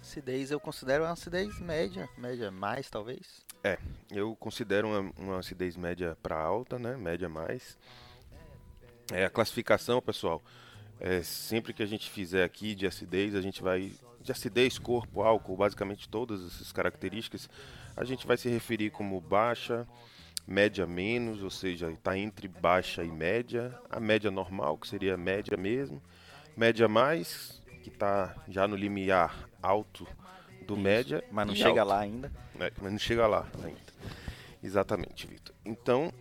Acidez 0.00 0.52
eu 0.52 0.60
considero 0.60 1.02
uma 1.02 1.10
acidez 1.10 1.58
média, 1.58 2.08
média 2.16 2.52
mais 2.52 2.88
talvez. 2.88 3.44
É, 3.64 3.78
eu 4.08 4.36
considero 4.36 4.86
uma, 4.86 5.12
uma 5.18 5.38
acidez 5.40 5.76
média 5.76 6.16
para 6.22 6.40
alta, 6.40 6.78
né? 6.78 6.96
Média 6.96 7.28
mais. 7.28 7.76
É 9.10 9.24
a 9.24 9.30
classificação, 9.30 10.00
pessoal. 10.00 10.40
É, 11.00 11.24
sempre 11.24 11.72
que 11.72 11.82
a 11.82 11.86
gente 11.86 12.08
fizer 12.08 12.44
aqui 12.44 12.76
de 12.76 12.86
acidez, 12.86 13.34
a 13.34 13.40
gente 13.40 13.60
vai 13.60 13.92
de 14.20 14.30
acidez, 14.30 14.78
corpo, 14.78 15.20
álcool, 15.20 15.56
basicamente 15.56 16.08
todas 16.08 16.46
essas 16.46 16.70
características, 16.70 17.50
a 17.96 18.04
gente 18.04 18.24
vai 18.24 18.36
se 18.36 18.48
referir 18.48 18.90
como 18.90 19.20
baixa, 19.20 19.84
média 20.50 20.84
menos, 20.84 21.44
ou 21.44 21.50
seja, 21.50 21.92
está 21.92 22.18
entre 22.18 22.48
baixa 22.48 23.04
e 23.04 23.08
média, 23.08 23.72
a 23.88 24.00
média 24.00 24.32
normal, 24.32 24.76
que 24.76 24.88
seria 24.88 25.16
média 25.16 25.56
mesmo, 25.56 26.02
média 26.56 26.88
mais, 26.88 27.62
que 27.84 27.88
está 27.88 28.34
já 28.48 28.66
no 28.66 28.74
limiar 28.74 29.48
alto 29.62 30.04
do 30.66 30.74
Isso, 30.74 30.82
média. 30.82 31.24
Mas 31.30 31.46
não 31.46 31.54
chega 31.54 31.82
alto. 31.82 31.90
lá 31.90 32.00
ainda. 32.00 32.32
É, 32.58 32.72
mas 32.82 32.90
não 32.90 32.98
chega 32.98 33.28
lá 33.28 33.46
ainda. 33.62 33.80
Exatamente, 34.60 35.28
Vitor. 35.28 35.54
Então, 35.64 36.12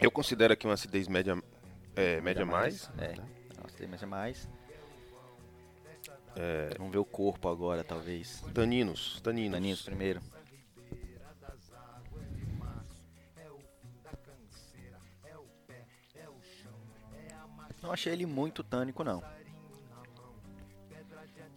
eu 0.00 0.10
considero 0.10 0.54
aqui 0.54 0.66
uma 0.66 0.74
acidez 0.74 1.06
média, 1.06 1.32
é, 1.94 2.22
média, 2.22 2.22
média 2.22 2.46
mais. 2.46 2.90
mais 2.96 3.10
é, 3.10 3.16
né? 3.16 3.28
uma 3.58 3.66
acidez 3.66 3.90
média 3.90 4.06
mais. 4.06 4.48
É... 6.36 6.70
Vamos 6.78 6.92
ver 6.92 6.98
o 6.98 7.04
corpo 7.04 7.50
agora, 7.50 7.84
talvez. 7.84 8.42
Taninos, 8.54 9.20
taninos. 9.20 9.52
Taninos 9.52 9.82
primeiro. 9.82 10.22
Não 17.82 17.92
achei 17.92 18.12
ele 18.12 18.26
muito 18.26 18.62
tânico, 18.62 19.02
não. 19.02 19.22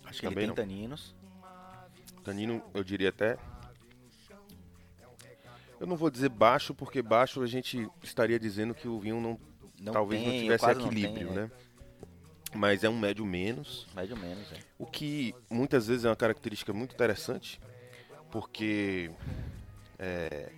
Acho 0.05 0.19
que 0.19 0.25
ele 0.25 0.35
tem 0.35 0.47
não. 0.47 0.55
taninos. 0.55 1.15
Tanino, 2.23 2.63
eu 2.73 2.83
diria 2.83 3.09
até 3.09 3.37
eu 5.83 5.87
não 5.87 5.97
vou 5.97 6.09
dizer 6.09 6.29
baixo, 6.29 6.73
porque 6.73 7.01
baixo 7.01 7.41
a 7.41 7.45
gente 7.45 7.89
estaria 8.01 8.39
dizendo 8.39 8.73
que 8.73 8.87
o 8.87 9.01
vinho 9.01 9.19
não, 9.19 9.37
não 9.81 9.91
talvez 9.91 10.23
tem, 10.23 10.31
não 10.31 10.39
tivesse 10.39 10.65
equilíbrio, 10.65 11.25
não 11.25 11.33
tem, 11.33 11.43
né? 11.43 11.51
É. 11.51 12.57
Mas 12.57 12.85
é 12.85 12.89
um 12.89 12.97
médio 12.97 13.25
menos. 13.25 13.85
Médio 13.93 14.15
menos, 14.15 14.49
é. 14.53 14.59
O 14.79 14.85
que 14.85 15.35
muitas 15.49 15.87
vezes 15.87 16.05
é 16.05 16.09
uma 16.09 16.15
característica 16.15 16.71
muito 16.71 16.93
interessante, 16.93 17.59
porque 18.31 19.11
é, 19.99 20.53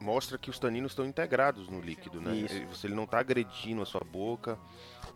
mostra 0.00 0.38
que 0.38 0.50
os 0.50 0.58
taninos 0.58 0.92
estão 0.92 1.04
integrados 1.04 1.68
no 1.68 1.80
líquido, 1.80 2.20
né? 2.20 2.34
Isso. 2.36 2.54
Ele, 2.54 2.66
você, 2.66 2.86
ele 2.86 2.94
não 2.94 3.04
está 3.04 3.18
agredindo 3.18 3.82
a 3.82 3.86
sua 3.86 4.02
boca, 4.02 4.58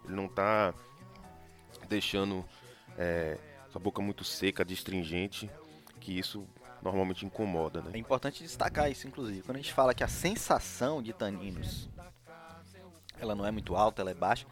ele 0.04 0.14
não 0.14 0.26
está 0.26 0.74
deixando 1.88 2.44
é, 2.98 3.38
sua 3.70 3.80
boca 3.80 4.02
muito 4.02 4.24
seca, 4.24 4.64
distringente, 4.64 5.50
que 6.00 6.18
isso 6.18 6.46
normalmente 6.82 7.24
incomoda, 7.24 7.80
né? 7.80 7.90
É 7.94 7.98
importante 7.98 8.42
destacar 8.42 8.90
isso, 8.90 9.06
inclusive. 9.06 9.42
Quando 9.42 9.56
a 9.56 9.60
gente 9.60 9.72
fala 9.72 9.94
que 9.94 10.02
a 10.02 10.08
sensação 10.08 11.02
de 11.02 11.12
taninos 11.12 11.88
ela 13.20 13.34
não 13.34 13.46
é 13.46 13.50
muito 13.50 13.76
alta, 13.76 14.02
ela 14.02 14.10
é 14.10 14.14
baixa, 14.14 14.46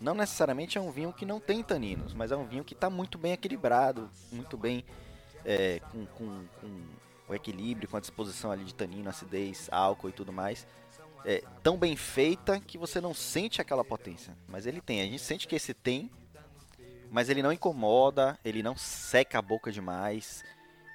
não 0.00 0.14
necessariamente 0.14 0.78
é 0.78 0.80
um 0.80 0.90
vinho 0.90 1.12
que 1.12 1.26
não 1.26 1.38
tem 1.38 1.62
taninos, 1.62 2.14
mas 2.14 2.32
é 2.32 2.36
um 2.36 2.46
vinho 2.46 2.64
que 2.64 2.74
está 2.74 2.88
muito 2.88 3.18
bem 3.18 3.32
equilibrado, 3.32 4.10
muito 4.32 4.56
bem 4.56 4.84
é, 5.44 5.80
com, 5.90 6.06
com, 6.06 6.44
com, 6.60 6.82
o 7.28 7.34
equilíbrio, 7.34 7.88
com 7.88 7.96
a 7.96 8.00
disposição 8.00 8.50
ali 8.50 8.64
de 8.64 8.74
tanino, 8.74 9.08
acidez, 9.08 9.68
álcool 9.70 10.08
e 10.08 10.12
tudo 10.12 10.32
mais. 10.32 10.66
É, 11.24 11.42
tão 11.62 11.76
bem 11.76 11.96
feita 11.96 12.60
que 12.60 12.78
você 12.78 13.00
não 13.00 13.12
sente 13.12 13.60
aquela 13.60 13.84
potência, 13.84 14.36
mas 14.48 14.66
ele 14.66 14.80
tem. 14.80 15.00
A 15.00 15.04
gente 15.04 15.18
sente 15.18 15.48
que 15.48 15.56
esse 15.56 15.74
tem, 15.74 16.10
mas 17.10 17.28
ele 17.28 17.42
não 17.42 17.52
incomoda, 17.52 18.38
ele 18.44 18.62
não 18.62 18.76
seca 18.76 19.38
a 19.38 19.42
boca 19.42 19.72
demais, 19.72 20.44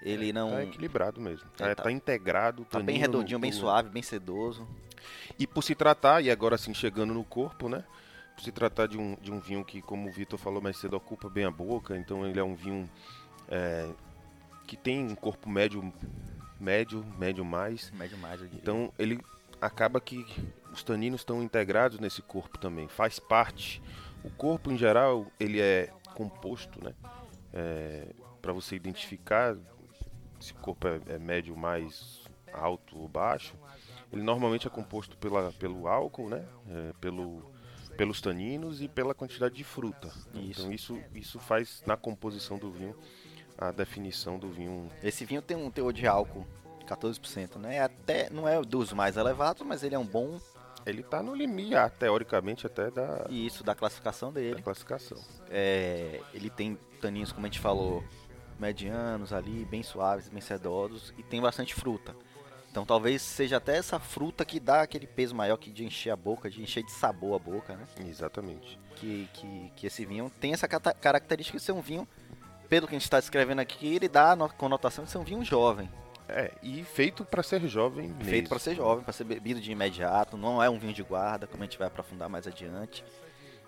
ele 0.02 0.32
não. 0.32 0.52
Tá 0.52 0.64
equilibrado 0.64 1.20
mesmo. 1.20 1.50
Tá, 1.52 1.68
é, 1.68 1.76
tá, 1.76 1.84
tá 1.84 1.92
integrado. 1.92 2.64
Tá 2.66 2.80
bem 2.80 2.98
redondinho, 2.98 3.38
no... 3.38 3.42
bem 3.42 3.52
suave, 3.52 3.90
bem 3.90 4.02
sedoso. 4.02 4.68
E 5.38 5.46
por 5.46 5.64
se 5.64 5.76
tratar, 5.76 6.22
e 6.22 6.32
agora 6.32 6.56
assim 6.56 6.74
chegando 6.74 7.14
no 7.14 7.24
corpo, 7.24 7.68
né? 7.68 7.84
Por 8.36 8.44
se 8.44 8.52
tratar 8.52 8.88
de 8.88 8.98
um, 8.98 9.16
de 9.16 9.32
um 9.32 9.40
vinho 9.40 9.66
que, 9.66 9.82
como 9.82 10.08
o 10.08 10.12
Vitor 10.12 10.40
falou 10.40 10.62
mais 10.62 10.78
cedo, 10.78 10.96
ocupa 10.96 11.30
bem 11.30 11.44
a 11.44 11.52
boca, 11.52 11.98
então 11.98 12.26
ele 12.26 12.40
é 12.40 12.44
um 12.44 12.56
vinho 12.56 12.90
é, 13.50 13.90
que 14.72 14.78
tem 14.78 15.06
um 15.06 15.16
corpo 15.16 15.50
médio, 15.50 15.94
médio, 16.58 17.06
médio 17.20 17.44
mais. 17.44 17.92
Médio 17.92 18.18
mais. 18.18 18.42
Então 18.54 18.94
ele 18.98 19.20
acaba 19.60 20.00
que 20.00 20.26
os 20.72 20.82
taninos 20.82 21.20
estão 21.20 21.44
integrados 21.44 22.00
nesse 22.00 22.22
corpo 22.22 22.58
também, 22.58 22.88
faz 22.88 23.20
parte. 23.20 23.82
O 24.24 24.30
corpo 24.30 24.72
em 24.72 24.78
geral 24.78 25.30
ele 25.38 25.60
é 25.60 25.92
composto, 26.16 26.82
né? 26.82 26.94
É, 27.52 28.16
para 28.42 28.54
você 28.54 28.78
identificar 28.78 29.58
se 30.40 30.54
o 30.54 30.56
corpo 30.56 30.88
é, 30.88 31.02
é, 31.08 31.20
médio, 31.20 31.58
mais 31.58 32.24
alto 32.54 32.98
ou 32.98 33.10
baixo, 33.10 33.54
ele 34.10 34.24
normalmente 34.24 34.68
é 34.68 34.70
composto 34.70 35.18
pela, 35.18 35.52
pelo 35.52 35.86
álcool, 35.86 36.30
né? 36.30 36.48
É, 36.70 36.94
pelo, 37.02 37.44
pelos 37.98 38.22
taninos 38.22 38.82
e 38.82 38.88
pela 38.88 39.14
quantidade 39.14 39.54
de 39.54 39.66
fruta. 39.66 40.08
Isso. 40.34 40.62
Então 40.62 40.72
isso, 40.72 40.98
isso 41.14 41.40
faz 41.40 41.84
na 41.86 41.98
composição 41.98 42.58
do 42.58 42.72
vinho 42.72 42.96
a 43.62 43.72
definição 43.72 44.38
do 44.40 44.50
vinho. 44.50 44.90
Esse 45.04 45.24
vinho 45.26 45.42
tem 45.42 45.56
um 45.56 45.70
teor 45.70 45.94
de 45.94 46.08
álcool 46.08 46.46
14%, 46.88 47.58
né? 47.58 47.82
Até 47.82 48.30
não 48.30 48.48
é 48.48 48.62
dos 48.62 48.92
mais 48.92 49.16
elevados, 49.18 49.66
mas 49.66 49.84
ele 49.84 49.96
é 49.96 50.00
um 50.00 50.06
bom 50.06 50.40
ele 50.84 51.02
está 51.02 51.22
no 51.22 51.36
limiar, 51.36 51.92
teoricamente, 51.92 52.66
até 52.66 52.90
da. 52.90 53.28
Isso, 53.30 53.64
da 53.64 53.76
classificação 53.76 54.32
dele. 54.34 54.56
Da 54.56 54.62
classificação. 54.64 55.20
É, 55.48 56.20
ele 56.34 56.50
tem 56.50 56.76
taninos, 57.00 57.32
como 57.32 57.46
a 57.46 57.50
gente 57.50 57.60
falou, 57.60 58.04
medianos 58.60 59.34
ali, 59.34 59.66
bem 59.66 59.84
suaves, 59.84 60.30
bem 60.30 60.42
sedosos 60.42 61.14
e 61.18 61.24
tem 61.24 61.42
bastante 61.42 61.74
fruta. 61.74 62.16
Então 62.70 62.86
talvez 62.86 63.22
seja 63.22 63.58
até 63.58 63.76
essa 63.76 64.00
fruta 64.00 64.46
que 64.46 64.60
dá 64.60 64.82
aquele 64.82 65.06
peso 65.06 65.36
maior 65.36 65.58
que 65.58 65.70
de 65.70 65.84
encher 65.84 66.12
a 66.12 66.16
boca, 66.16 66.50
de 66.50 66.62
encher 66.62 66.84
de 66.84 66.92
sabor 66.92 67.36
a 67.36 67.40
boca, 67.40 67.76
né? 67.76 67.86
Exatamente. 68.08 68.80
Que, 68.96 69.28
que, 69.34 69.72
que 69.76 69.88
esse 69.88 70.06
vinho 70.06 70.32
tem 70.40 70.54
essa 70.54 70.68
característica 70.68 71.58
de 71.58 71.64
ser 71.64 71.74
um 71.74 71.82
vinho, 71.82 72.08
pelo 72.72 72.88
que 72.88 72.96
a 72.96 72.98
gente 72.98 73.04
está 73.04 73.20
descrevendo 73.20 73.60
aqui, 73.60 73.96
ele 73.96 74.08
dá 74.08 74.32
a 74.32 74.36
no- 74.36 74.48
conotação 74.48 75.04
de 75.04 75.12
ser 75.12 75.18
um 75.18 75.24
vinho 75.26 75.44
jovem. 75.44 75.90
É, 76.30 76.54
e 76.64 76.82
feito 76.86 77.26
para 77.26 77.44
ser 77.44 77.68
jovem 77.68 78.08
mesmo. 78.08 78.24
Feito 78.24 78.48
para 78.48 78.60
ser 78.60 78.74
jovem, 78.76 79.04
para 79.04 79.12
ser 79.12 79.26
bebido 79.26 79.60
de 79.60 79.70
imediato, 79.74 80.38
não 80.38 80.64
é 80.64 80.70
um 80.70 80.80
vinho 80.80 80.94
de 80.94 81.04
guarda, 81.04 81.46
como 81.48 81.62
a 81.62 81.66
gente 81.66 81.78
vai 81.78 81.88
aprofundar 81.88 82.30
mais 82.30 82.48
adiante. 82.48 83.04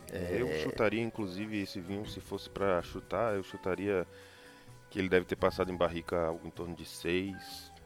É, 0.10 0.38
Eu 0.40 0.48
chutaria, 0.62 1.02
inclusive, 1.02 1.62
esse 1.62 1.82
vinho, 1.82 2.08
se 2.08 2.22
fosse 2.22 2.50
para 2.50 2.82
chutar, 2.82 3.36
eu 3.36 3.44
chutaria 3.44 4.08
que 4.90 5.00
ele 5.00 5.10
deve 5.10 5.26
ter 5.26 5.36
passado 5.36 5.70
em 5.70 5.76
barrica 5.76 6.28
algo 6.28 6.48
em 6.48 6.52
torno 6.52 6.74
de 6.74 6.86
seis, 6.86 7.36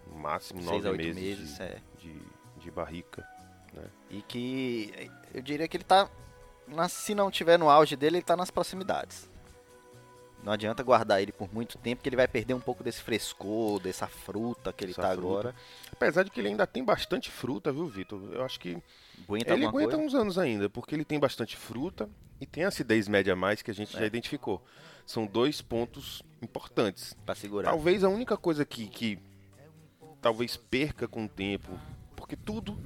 no 0.06 0.20
máximo 0.20 0.62
seis 0.62 0.84
nove 0.84 0.98
meses, 0.98 1.16
meses, 1.16 1.56
de, 1.58 1.64
é. 1.64 1.78
de, 1.98 2.22
de 2.62 2.70
barrica. 2.72 3.28
E 4.12 4.22
que 4.22 5.10
eu 5.34 5.42
diria 5.42 5.68
que 5.68 5.78
ele 5.78 5.84
tá. 5.84 6.10
na- 6.68 6.88
se 6.90 7.16
não 7.16 7.32
tiver 7.32 7.58
no 7.58 7.70
auge 7.70 7.96
dele, 7.96 8.18
ele 8.18 8.24
tá 8.24 8.36
nas 8.38 8.52
proximidades. 8.52 9.30
Não 10.44 10.54
adianta 10.54 10.82
guardar 10.84 11.22
ele 11.22 11.32
por 11.32 11.54
muito 11.54 11.78
tempo, 11.78 12.02
que 12.02 12.08
ele 12.08 12.16
vai 12.16 12.28
perder 12.28 12.54
um 12.54 12.60
pouco 12.60 12.84
desse 12.84 13.02
frescor, 13.02 13.80
dessa 13.82 14.08
fruta 14.08 14.72
que 14.72 14.86
ele 14.86 14.92
Essa 14.92 15.02
tá 15.02 15.10
fruta. 15.14 15.28
agora. 15.28 15.56
Apesar 15.92 16.24
de 16.24 16.32
que 16.32 16.40
ele 16.40 16.48
ainda 16.50 16.66
tem 16.66 16.84
bastante 16.84 17.30
fruta, 17.30 17.72
viu, 17.72 17.86
Vitor? 17.88 18.22
Eu 18.32 18.44
acho 18.46 18.60
que 18.60 18.78
Aguenta 19.24 19.54
ele 19.54 19.66
aguenta 19.66 19.98
coisa? 19.98 20.04
uns 20.08 20.16
anos 20.16 20.38
ainda, 20.38 20.70
porque 20.70 20.96
ele 20.96 21.04
tem 21.04 21.20
bastante 21.20 21.58
fruta 21.58 22.10
e 22.40 22.46
tem 22.46 22.64
a 22.64 22.68
acidez 22.70 23.08
média 23.10 23.34
a 23.34 23.36
mais 23.36 23.62
que 23.62 23.72
a 23.72 23.74
gente 23.74 23.96
É. 23.98 24.00
já 24.00 24.06
identificou. 24.06 24.64
São 25.06 25.26
dois 25.26 25.62
pontos 25.62 26.22
importantes. 26.42 27.14
Pra 27.26 27.34
segurar. 27.36 27.70
Talvez 27.72 28.04
a 28.04 28.10
única 28.10 28.38
coisa 28.38 28.64
que, 28.64 28.88
que 28.88 29.20
talvez 30.22 30.56
perca 30.56 31.08
com 31.08 31.26
o 31.26 31.30
tempo, 31.30 31.78
porque 32.16 32.36
tudo 32.36 32.78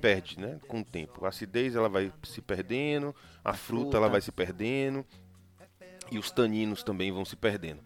perde, 0.00 0.38
né, 0.38 0.58
com 0.68 0.80
o 0.80 0.84
tempo. 0.84 1.24
A 1.24 1.28
acidez 1.28 1.74
ela 1.74 1.88
vai 1.88 2.12
se 2.22 2.40
perdendo, 2.40 3.14
a, 3.44 3.52
fruta, 3.54 3.82
fruta. 3.82 3.96
ela 3.96 4.08
vai 4.08 4.20
se 4.20 4.30
perdendo 4.30 5.04
e 6.10 6.18
os 6.18 6.30
taninos 6.30 6.82
também 6.82 7.10
vão 7.12 7.24
se 7.24 7.36
perdendo. 7.36 7.80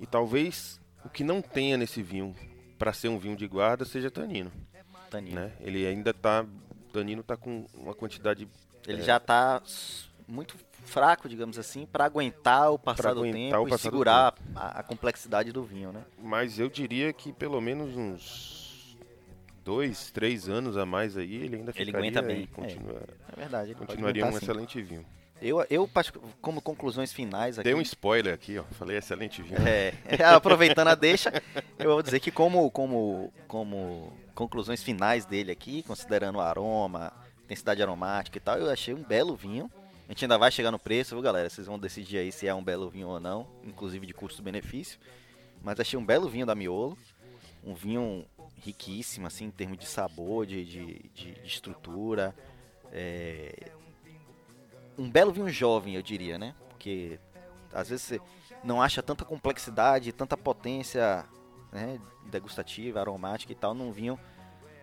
E 0.00 0.06
talvez 0.06 0.80
o 1.04 1.08
que 1.08 1.22
não 1.24 1.40
tenha 1.42 1.76
nesse 1.76 2.02
vinho 2.02 2.34
para 2.78 2.92
ser 2.92 3.08
um 3.08 3.18
vinho 3.18 3.36
de 3.36 3.46
guarda 3.46 3.84
seja 3.84 4.10
tanino, 4.10 4.50
Tanino. 5.10 5.36
né? 5.40 5.52
Ele 5.60 5.86
ainda 5.86 6.12
tá, 6.12 6.42
o 6.44 6.92
tanino 6.92 7.22
tá 7.22 7.36
com 7.36 7.66
uma 7.74 7.94
quantidade 7.94 8.48
Ele 8.86 9.00
É. 9.02 9.04
já 9.04 9.20
tá 9.20 9.60
s- 9.64 10.06
muito 10.26 10.56
fraco, 10.84 11.28
digamos 11.28 11.56
assim, 11.58 11.86
pra 11.86 12.04
aguentar 12.06 12.72
o 12.72 12.78
passar 12.78 13.02
Pra 13.02 13.14
do 13.14 13.20
aguentar 13.20 13.40
tempo 13.60 13.66
e 13.68 13.70
passar 13.70 13.88
do 13.88 13.92
segurar 13.92 14.34
a, 14.56 14.80
a 14.80 14.82
complexidade 14.82 15.52
do 15.52 15.62
vinho, 15.62 15.92
né? 15.92 16.04
Mas 16.20 16.58
eu 16.58 16.68
diria 16.68 17.12
que 17.12 17.32
pelo 17.32 17.60
menos 17.60 17.96
uns 17.96 18.96
dois, 19.64 20.10
três 20.10 20.48
anos 20.48 20.76
a 20.76 20.84
mais 20.84 21.16
aí, 21.16 21.32
ele 21.36 21.54
ainda 21.56 21.70
Ele 21.76 21.84
ficaria 21.92 21.96
aguenta 21.98 22.18
e 22.20 22.22
bem, 22.36 22.46
continua- 22.46 23.02
É 23.32 23.36
verdade. 23.36 23.70
Ele 23.70 23.74
continuaria 23.78 24.24
um 24.24 24.28
aguentar, 24.28 24.40
sim. 24.40 24.50
excelente 24.50 24.82
vinho. 24.82 25.06
Eu, 25.42 25.66
eu, 25.68 25.90
como 26.40 26.62
conclusões 26.62 27.12
finais 27.12 27.58
aqui. 27.58 27.64
Dei 27.64 27.74
um 27.74 27.80
spoiler 27.80 28.32
aqui, 28.32 28.58
ó. 28.58 28.62
Falei 28.72 28.96
excelente 28.96 29.42
vinho. 29.42 29.58
É, 29.66 29.92
aproveitando 30.24 30.88
a 30.88 30.94
deixa, 30.94 31.32
eu 31.78 31.90
vou 31.90 32.02
dizer 32.02 32.20
que 32.20 32.30
como, 32.30 32.70
como, 32.70 33.32
como 33.48 34.12
conclusões 34.34 34.82
finais 34.82 35.24
dele 35.24 35.50
aqui, 35.50 35.82
considerando 35.82 36.36
o 36.36 36.40
aroma, 36.40 37.12
intensidade 37.44 37.82
aromática 37.82 38.38
e 38.38 38.40
tal, 38.40 38.56
eu 38.58 38.70
achei 38.70 38.94
um 38.94 39.02
belo 39.02 39.34
vinho. 39.34 39.70
A 40.08 40.12
gente 40.12 40.24
ainda 40.24 40.38
vai 40.38 40.50
chegar 40.50 40.70
no 40.70 40.78
preço, 40.78 41.14
viu 41.14 41.22
galera? 41.22 41.48
Vocês 41.50 41.66
vão 41.66 41.78
decidir 41.78 42.18
aí 42.18 42.30
se 42.30 42.46
é 42.46 42.54
um 42.54 42.62
belo 42.62 42.88
vinho 42.88 43.08
ou 43.08 43.18
não, 43.18 43.46
inclusive 43.64 44.06
de 44.06 44.14
custo-benefício. 44.14 44.98
Mas 45.62 45.80
achei 45.80 45.98
um 45.98 46.04
belo 46.04 46.28
vinho 46.28 46.46
da 46.46 46.54
Miolo, 46.54 46.96
um 47.64 47.74
vinho 47.74 48.24
riquíssimo, 48.64 49.26
assim, 49.26 49.46
em 49.46 49.50
termos 49.50 49.78
de 49.78 49.86
sabor, 49.86 50.46
de, 50.46 50.64
de, 50.64 50.86
de- 51.14 51.32
de 51.34 51.46
estrutura. 51.46 52.34
É, 52.92 53.54
Um 54.98 55.10
belo 55.10 55.32
vinho 55.32 55.48
jovem, 55.48 55.94
eu 55.94 56.02
diria, 56.02 56.38
né? 56.38 56.54
Porque 56.68 57.18
às 57.72 57.88
vezes 57.88 58.04
você 58.04 58.20
não 58.62 58.80
acha 58.82 59.02
tanta 59.02 59.24
complexidade, 59.24 60.12
tanta 60.12 60.36
potência 60.36 61.24
né, 61.72 61.98
degustativa, 62.26 63.00
aromática 63.00 63.52
e 63.52 63.54
tal 63.56 63.74
num 63.74 63.90
vinho 63.90 64.18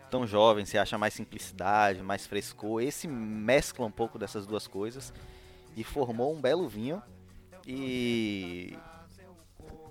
tão 0.10 0.26
jovem. 0.26 0.66
Você 0.66 0.78
acha 0.78 0.98
mais 0.98 1.14
simplicidade, 1.14 2.02
mais 2.02 2.26
frescor. 2.26 2.82
Esse 2.82 3.08
mescla 3.08 3.86
um 3.86 3.92
pouco 3.92 4.18
dessas 4.18 4.46
duas 4.48 4.68
coisas 4.68 5.14
e 5.76 5.84
formou 5.84 6.34
um 6.36 6.42
belo 6.42 6.68
vinho. 6.68 7.02
E 7.68 8.76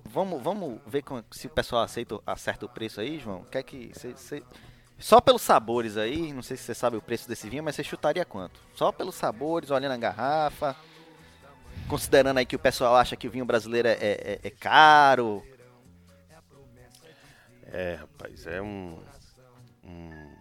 vamos, 0.04 0.42
vamos 0.42 0.80
ver 0.86 1.04
se 1.30 1.46
o 1.46 1.50
pessoal 1.50 1.82
aceita, 1.82 2.18
acerta 2.26 2.66
o 2.66 2.68
preço 2.68 3.00
aí, 3.00 3.18
João. 3.18 3.44
Quer 3.44 3.62
que 3.62 3.92
você- 3.94 4.42
só 4.98 5.20
pelos 5.20 5.42
sabores 5.42 5.96
aí, 5.96 6.32
não 6.32 6.42
sei 6.42 6.56
se 6.56 6.64
você 6.64 6.74
sabe 6.74 6.96
o 6.96 7.02
preço 7.02 7.28
desse 7.28 7.48
vinho, 7.48 7.62
mas 7.62 7.76
você 7.76 7.84
chutaria 7.84 8.24
quanto? 8.24 8.60
Só 8.74 8.90
pelos 8.92 9.14
sabores, 9.14 9.70
olhando 9.70 9.92
a 9.92 9.96
garrafa, 9.96 10.74
considerando 11.88 12.38
aí 12.38 12.46
que 12.46 12.56
o 12.56 12.58
pessoal 12.58 12.96
acha 12.96 13.16
que 13.16 13.28
o 13.28 13.30
vinho 13.30 13.44
brasileiro 13.44 13.88
é, 13.88 13.92
é- 14.00 14.40
é 14.42 14.50
caro. 14.50 15.42
É, 17.70 17.94
rapaz, 17.96 18.46
é 18.46 18.62
um, 18.62 18.98
um- 19.84 20.36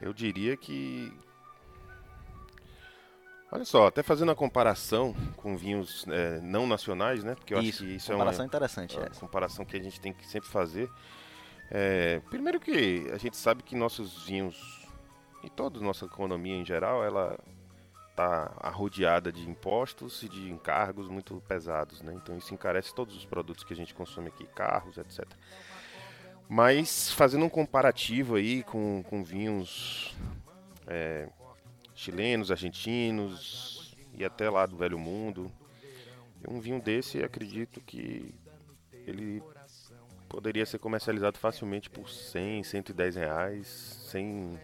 Eu 0.00 0.12
diria 0.12 0.56
que. 0.56 1.12
Olha 3.50 3.64
só, 3.64 3.86
até 3.88 4.02
fazendo 4.02 4.30
a 4.30 4.36
comparação 4.36 5.12
com 5.36 5.56
vinhos 5.56 6.04
é, 6.08 6.38
não 6.40 6.66
nacionais, 6.66 7.24
né? 7.24 7.34
Porque 7.34 7.54
eu 7.54 7.58
isso, 7.60 7.68
acho 7.70 7.78
que 7.78 7.96
isso 7.96 8.12
é 8.12 8.14
uma, 8.14 8.20
comparação 8.20 8.46
interessante 8.46 8.94
É 8.94 9.00
uma 9.00 9.06
essa. 9.06 9.20
comparação 9.20 9.64
que 9.64 9.76
a 9.76 9.82
gente 9.82 10.00
tem 10.00 10.12
que 10.12 10.24
sempre 10.28 10.48
fazer. 10.48 10.88
É, 11.70 12.20
primeiro 12.30 12.58
que 12.58 13.08
a 13.12 13.18
gente 13.18 13.36
sabe 13.36 13.62
que 13.62 13.76
nossos 13.76 14.24
vinhos 14.24 14.86
e 15.42 15.50
toda 15.50 15.80
nossa 15.80 16.06
economia 16.06 16.56
em 16.56 16.64
geral, 16.64 17.04
ela 17.04 17.38
está 18.10 18.52
arrodeada 18.60 19.30
de 19.30 19.48
impostos 19.48 20.22
e 20.22 20.28
de 20.28 20.50
encargos 20.50 21.08
muito 21.08 21.40
pesados, 21.46 22.02
né? 22.02 22.12
Então 22.14 22.36
isso 22.36 22.52
encarece 22.52 22.92
todos 22.92 23.16
os 23.16 23.24
produtos 23.24 23.62
que 23.62 23.72
a 23.72 23.76
gente 23.76 23.94
consome 23.94 24.28
aqui, 24.28 24.44
carros, 24.46 24.98
etc. 24.98 25.24
Mas 26.48 27.12
fazendo 27.12 27.44
um 27.44 27.48
comparativo 27.48 28.34
aí 28.34 28.62
com, 28.64 29.04
com 29.04 29.22
vinhos 29.22 30.16
é, 30.86 31.28
chilenos, 31.94 32.50
argentinos 32.50 33.94
e 34.14 34.24
até 34.24 34.50
lá 34.50 34.66
do 34.66 34.76
Velho 34.76 34.98
Mundo, 34.98 35.52
um 36.48 36.58
vinho 36.58 36.80
desse 36.80 37.22
acredito 37.22 37.80
que 37.80 38.34
ele 39.06 39.42
poderia 40.28 40.66
ser 40.66 40.78
comercializado 40.78 41.38
facilmente 41.38 41.88
por 41.88 42.08
100, 42.10 42.62
110 42.62 43.16
reais, 43.16 43.66
sem, 44.10 44.58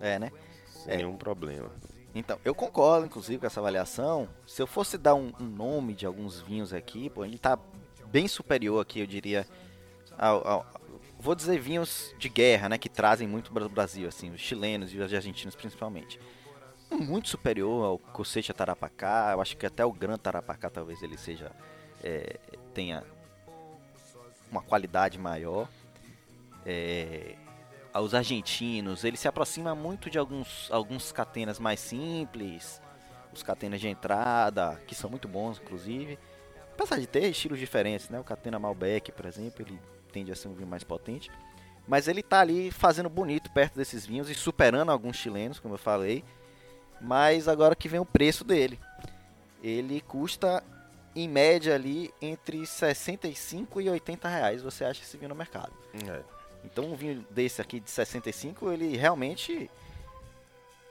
É, 0.00 0.18
né? 0.18 0.32
sem 0.66 0.94
É. 0.94 0.96
nenhum 0.98 1.16
problema. 1.16 1.70
Então, 2.14 2.38
eu 2.44 2.54
concordo, 2.54 3.06
inclusive, 3.06 3.38
com 3.40 3.46
essa 3.46 3.58
avaliação. 3.60 4.28
Se 4.46 4.62
eu 4.62 4.66
fosse 4.66 4.96
dar 4.96 5.14
um, 5.14 5.32
um 5.40 5.44
nome 5.44 5.94
de 5.94 6.06
alguns 6.06 6.40
vinhos 6.40 6.72
aqui, 6.72 7.10
pô, 7.10 7.24
ele 7.24 7.38
tá 7.38 7.58
bem 8.06 8.28
superior 8.28 8.80
aqui, 8.80 9.00
eu 9.00 9.06
diria, 9.06 9.46
ao, 10.16 10.46
ao- 10.46 10.66
vou 11.18 11.34
dizer 11.34 11.58
vinhos 11.58 12.14
de 12.18 12.28
guerra, 12.28 12.68
né, 12.68 12.78
que 12.78 12.88
trazem 12.88 13.26
muito 13.26 13.52
para 13.52 13.66
o 13.66 13.68
Brasil, 13.68 14.06
assim, 14.06 14.30
os 14.30 14.40
chilenos 14.40 14.92
e 14.94 14.98
os 14.98 15.12
argentinos 15.12 15.56
principalmente. 15.56 16.20
Muito 16.90 17.28
superior 17.28 17.84
ao 17.84 17.98
Cosecha 17.98 18.54
Tarapacá, 18.54 19.30
eu 19.32 19.40
acho 19.40 19.56
que 19.56 19.66
até 19.66 19.84
o 19.84 19.92
Gran 19.92 20.16
Tarapacá 20.16 20.70
talvez 20.70 21.02
ele 21.02 21.18
seja, 21.18 21.50
é, 22.02 22.38
tenha 22.72 23.02
uma 24.54 24.62
qualidade 24.62 25.18
maior. 25.18 25.68
É, 26.64 27.34
aos 27.92 28.14
argentinos, 28.14 29.04
ele 29.04 29.16
se 29.16 29.28
aproxima 29.28 29.74
muito 29.74 30.08
de 30.08 30.18
alguns, 30.18 30.70
alguns 30.70 31.12
catenas 31.12 31.58
mais 31.58 31.80
simples, 31.80 32.80
os 33.32 33.42
catenas 33.42 33.80
de 33.80 33.88
entrada, 33.88 34.80
que 34.86 34.94
são 34.94 35.10
muito 35.10 35.28
bons, 35.28 35.60
inclusive. 35.60 36.18
Apesar 36.72 36.98
de 36.98 37.06
ter 37.06 37.28
estilos 37.28 37.58
diferentes, 37.58 38.08
né? 38.08 38.18
O 38.18 38.24
catena 38.24 38.58
Malbec, 38.58 39.12
por 39.12 39.26
exemplo, 39.26 39.64
ele 39.64 39.78
tende 40.12 40.32
a 40.32 40.36
ser 40.36 40.48
um 40.48 40.54
vinho 40.54 40.68
mais 40.68 40.82
potente. 40.82 41.30
Mas 41.86 42.08
ele 42.08 42.22
tá 42.22 42.40
ali 42.40 42.70
fazendo 42.70 43.08
bonito 43.08 43.50
perto 43.50 43.76
desses 43.76 44.06
vinhos 44.06 44.30
e 44.30 44.34
superando 44.34 44.90
alguns 44.90 45.16
chilenos, 45.16 45.60
como 45.60 45.74
eu 45.74 45.78
falei. 45.78 46.24
Mas 47.00 47.46
agora 47.46 47.76
que 47.76 47.88
vem 47.88 48.00
o 48.00 48.06
preço 48.06 48.42
dele. 48.42 48.80
Ele 49.62 50.00
custa, 50.00 50.64
em 51.14 51.28
média, 51.28 51.74
ali 51.74 52.12
entre 52.20 52.66
65 52.66 53.80
e 53.80 53.88
80 53.90 54.28
reais. 54.28 54.62
Você 54.62 54.84
acha 54.84 55.02
esse 55.02 55.16
vinho 55.16 55.28
no 55.28 55.34
mercado. 55.34 55.72
É. 56.08 56.22
Então 56.64 56.84
um 56.86 56.94
vinho 56.96 57.24
desse 57.30 57.60
aqui 57.60 57.78
de 57.78 57.90
65, 57.90 58.70
ele 58.72 58.96
realmente, 58.96 59.70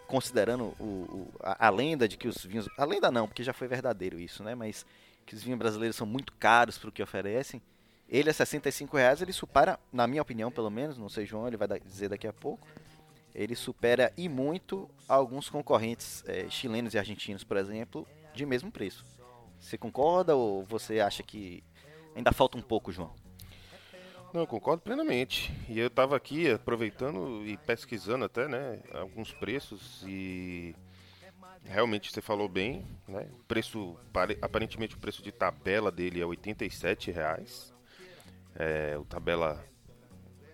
considerando 0.08 0.66
o, 0.80 0.84
o- 0.84 1.32
a, 1.42 1.68
a 1.68 1.70
lenda 1.70 2.08
de 2.08 2.18
que 2.18 2.28
os 2.28 2.38
vinhos... 2.44 2.68
A 2.78 2.86
lenda 2.86 3.10
não, 3.12 3.28
porque 3.28 3.44
já 3.44 3.54
foi 3.54 3.68
verdadeiro 3.68 4.20
isso, 4.20 4.44
né? 4.44 4.54
Mas 4.56 4.86
que 5.26 5.34
os 5.36 5.44
vinhos 5.44 5.58
brasileiros 5.58 5.96
são 5.96 6.06
muito 6.06 6.34
caros 6.34 6.78
para 6.78 6.90
o 6.90 6.92
que 6.92 7.02
oferecem. 7.02 7.62
Ele 8.10 8.30
a 8.30 8.34
65 8.34 8.96
reais, 8.98 9.22
ele 9.22 9.34
supera, 9.34 9.80
na 9.92 10.06
minha 10.06 10.22
opinião 10.22 10.52
pelo 10.52 10.70
menos, 10.70 10.98
não 10.98 11.10
sei 11.10 11.26
João, 11.26 11.48
ele 11.48 11.58
vai 11.58 11.68
dizer 11.80 12.10
daqui 12.10 12.28
a 12.28 12.34
pouco, 12.34 12.68
ele 13.34 13.56
supera 13.56 14.14
e 14.16 14.30
muito 14.30 14.88
alguns 15.08 15.50
concorrentes 15.50 16.24
eh, 16.28 16.46
chilenos 16.50 16.94
e 16.94 17.00
argentinos, 17.00 17.44
por 17.44 17.58
exemplo, 17.58 18.06
de 18.36 18.46
mesmo 18.46 18.70
preço. 18.72 19.04
Você 19.64 19.78
concorda 19.78 20.36
ou 20.36 20.62
você 20.64 21.00
acha 21.00 21.24
que 21.24 21.64
ainda 22.14 22.34
falta 22.34 22.58
um 22.58 22.62
pouco, 22.62 22.92
João? 22.92 23.16
Não, 24.34 24.46
concordo 24.46 24.82
plenamente. 24.82 25.54
E 25.70 25.80
eu 25.80 25.88
estava 25.88 26.18
aqui 26.18 26.52
aproveitando 26.52 27.46
e 27.46 27.56
pesquisando 27.58 28.26
até, 28.26 28.48
né, 28.48 28.82
alguns 28.92 29.32
preços 29.32 30.04
e 30.06 30.76
realmente 31.64 32.12
você 32.12 32.22
falou 32.22 32.50
bem, 32.50 32.86
né? 33.08 33.30
Preço, 33.48 33.98
aparentemente 34.42 34.96
o 34.96 35.00
preço 35.00 35.24
de 35.24 35.32
tabela 35.32 35.90
dele 35.90 36.20
é 36.20 36.26
87 36.26 37.10
reais. 37.10 37.74
É, 38.56 38.98
o 38.98 39.06
tabela 39.06 39.64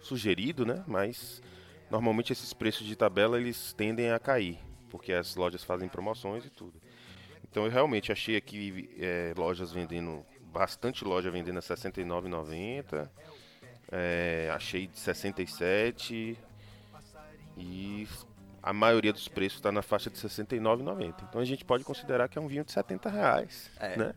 sugerido, 0.02 0.67
né? 0.67 0.84
Mas 0.86 1.41
normalmente 1.89 2.32
esses 2.32 2.54
preços 2.54 2.86
de 2.86 2.95
tabela 2.95 3.39
eles 3.39 3.74
tendem 3.74 4.12
a 4.12 4.19
cair, 4.19 4.60
porque 4.88 5.12
as 5.12 5.36
lojas 5.36 5.63
fazem 5.63 5.89
promoções 5.89 6.45
e 6.45 6.50
tudo. 6.52 6.80
Então 7.50 7.66
eu 7.66 7.72
realmente 7.72 8.12
achei 8.12 8.36
aqui 8.36 8.90
é, 9.00 9.34
lojas 9.36 9.72
vendendo, 9.72 10.26
bastante 10.52 11.04
loja 11.04 11.32
vendendo 11.32 11.58
a 11.58 11.62
R$ 11.62 11.68
69,90 11.68 13.10
é, 13.92 14.52
achei 14.54 14.88
de 14.88 15.00
67 15.00 16.38
e 17.58 18.08
a 18.62 18.72
maioria 18.72 19.12
dos 19.12 19.28
preços 19.28 19.58
está 19.60 19.72
na 19.72 19.82
faixa 19.82 20.10
de 20.10 20.18
69,90. 20.18 21.24
Então 21.28 21.42
a 21.42 21.46
gente 21.46 21.66
pode 21.66 21.84
considerar 21.84 22.28
que 22.30 22.38
é 22.38 22.42
um 22.42 22.48
vinho 22.48 22.64
de 22.64 22.72
70 22.72 23.10
reais, 23.10 23.72
é, 23.80 23.98
né? 23.98 24.16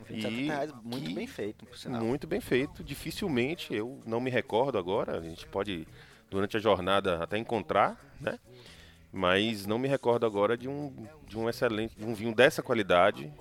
Um 0.00 0.04
vinho 0.04 0.20
de 0.20 0.22
70 0.22 0.52
reais 0.52 0.72
muito 0.82 1.14
bem 1.14 1.26
feito, 1.26 1.66
por 1.66 1.76
sinal. 1.76 2.02
Muito 2.02 2.26
bem 2.26 2.40
feito. 2.40 2.82
Dificilmente, 2.82 3.74
eu 3.74 4.00
não 4.06 4.20
me 4.20 4.30
recordo 4.30 4.78
agora, 4.78 5.18
a 5.18 5.22
gente 5.22 5.46
pode 5.46 5.86
durante 6.30 6.56
a 6.56 6.60
jornada 6.60 7.22
até 7.22 7.36
encontrar, 7.36 8.00
né? 8.20 8.38
Mas 9.12 9.66
não 9.66 9.78
me 9.78 9.88
recordo 9.88 10.24
agora 10.24 10.56
de 10.56 10.68
um, 10.68 10.94
de 11.26 11.36
um 11.36 11.48
excelente, 11.48 11.96
de 11.96 12.04
um 12.04 12.14
vinho 12.14 12.34
dessa 12.34 12.62
qualidade 12.62 13.32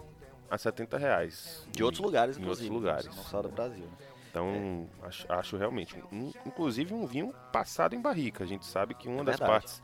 a 0.50 0.58
70 0.58 0.98
reais. 0.98 1.68
De 1.72 1.84
outros 1.84 2.04
lugares, 2.04 2.38
em 2.38 2.46
outros 2.46 2.68
lugares. 2.68 3.06
Não 3.06 3.24
só 3.24 3.42
do 3.42 3.50
Brasil. 3.50 3.86
Né? 3.86 4.08
Então, 4.30 4.88
é. 5.04 5.08
acho, 5.08 5.32
acho, 5.32 5.58
realmente, 5.58 5.96
um, 6.12 6.32
inclusive 6.46 6.94
um 6.94 7.06
vinho 7.06 7.34
passado 7.52 7.96
em 7.96 8.02
barrica. 8.02 8.44
A 8.44 8.48
gente 8.48 8.66
sabe 8.66 8.94
que 8.94 9.08
uma 9.08 9.22
é 9.22 9.26
das 9.26 9.38
verdade. 9.38 9.52
partes 9.52 9.84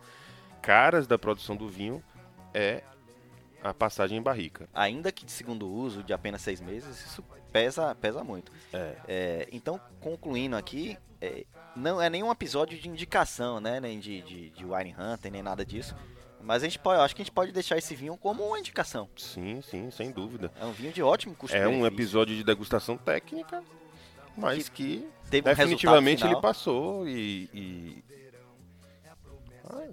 caras 0.62 1.06
da 1.06 1.18
produção 1.18 1.56
do 1.56 1.70
vinho 1.70 2.04
é 2.54 2.82
a 3.64 3.74
passagem 3.74 4.18
em 4.18 4.22
barrica. 4.22 4.68
Ainda 4.74 5.12
que 5.12 5.26
de 5.26 5.32
segundo 5.32 5.68
uso, 5.68 6.04
de 6.04 6.14
apenas 6.14 6.42
seis 6.42 6.62
meses, 6.62 7.06
isso 7.06 7.24
pesa, 7.52 7.96
pesa 7.96 8.24
muito. 8.24 8.52
É. 8.74 8.96
É, 9.08 9.48
então, 9.52 9.80
concluindo 10.00 10.56
aqui, 10.56 10.98
é, 11.26 11.46
não 11.76 12.02
é 12.02 12.10
nenhum 12.10 12.32
episódio 12.32 12.78
de 12.78 12.88
indicação, 12.88 13.60
né? 13.60 13.80
Nem 13.80 14.00
de, 14.00 14.22
de, 14.22 14.50
de 14.50 14.66
Wine 14.66 14.96
Hunter, 14.98 15.32
nem 15.32 15.44
nada 15.44 15.66
disso. 15.66 15.96
Mas 16.42 16.62
a 16.62 16.66
gente 16.66 16.78
pode, 16.78 17.02
acho 17.02 17.16
que 17.16 17.22
a 17.22 17.26
gente 17.26 17.34
pode 17.34 17.52
deixar 17.52 17.78
esse 17.78 17.96
vinho 17.96 18.16
como 18.18 18.44
uma 18.44 18.60
indicação. 18.60 19.10
Sim, 19.18 19.62
sim, 19.62 19.90
sem 19.90 20.12
dúvida. 20.12 20.52
É 20.60 20.66
um 20.66 20.72
vinho 20.72 20.94
de 20.94 21.02
ótimo 21.02 21.34
custo 21.36 21.58
É 21.58 21.68
um 21.68 21.86
episódio 21.88 22.36
de 22.36 22.44
degustação 22.44 22.98
técnica 22.98 23.64
mas 24.38 24.68
que, 24.68 25.08
que 25.30 25.42
definitivamente 25.42 26.26
um 26.26 26.28
ele 26.28 26.42
passou 26.42 27.08
e. 27.08 27.50
e... 27.54 28.04
Ah, 29.64 29.88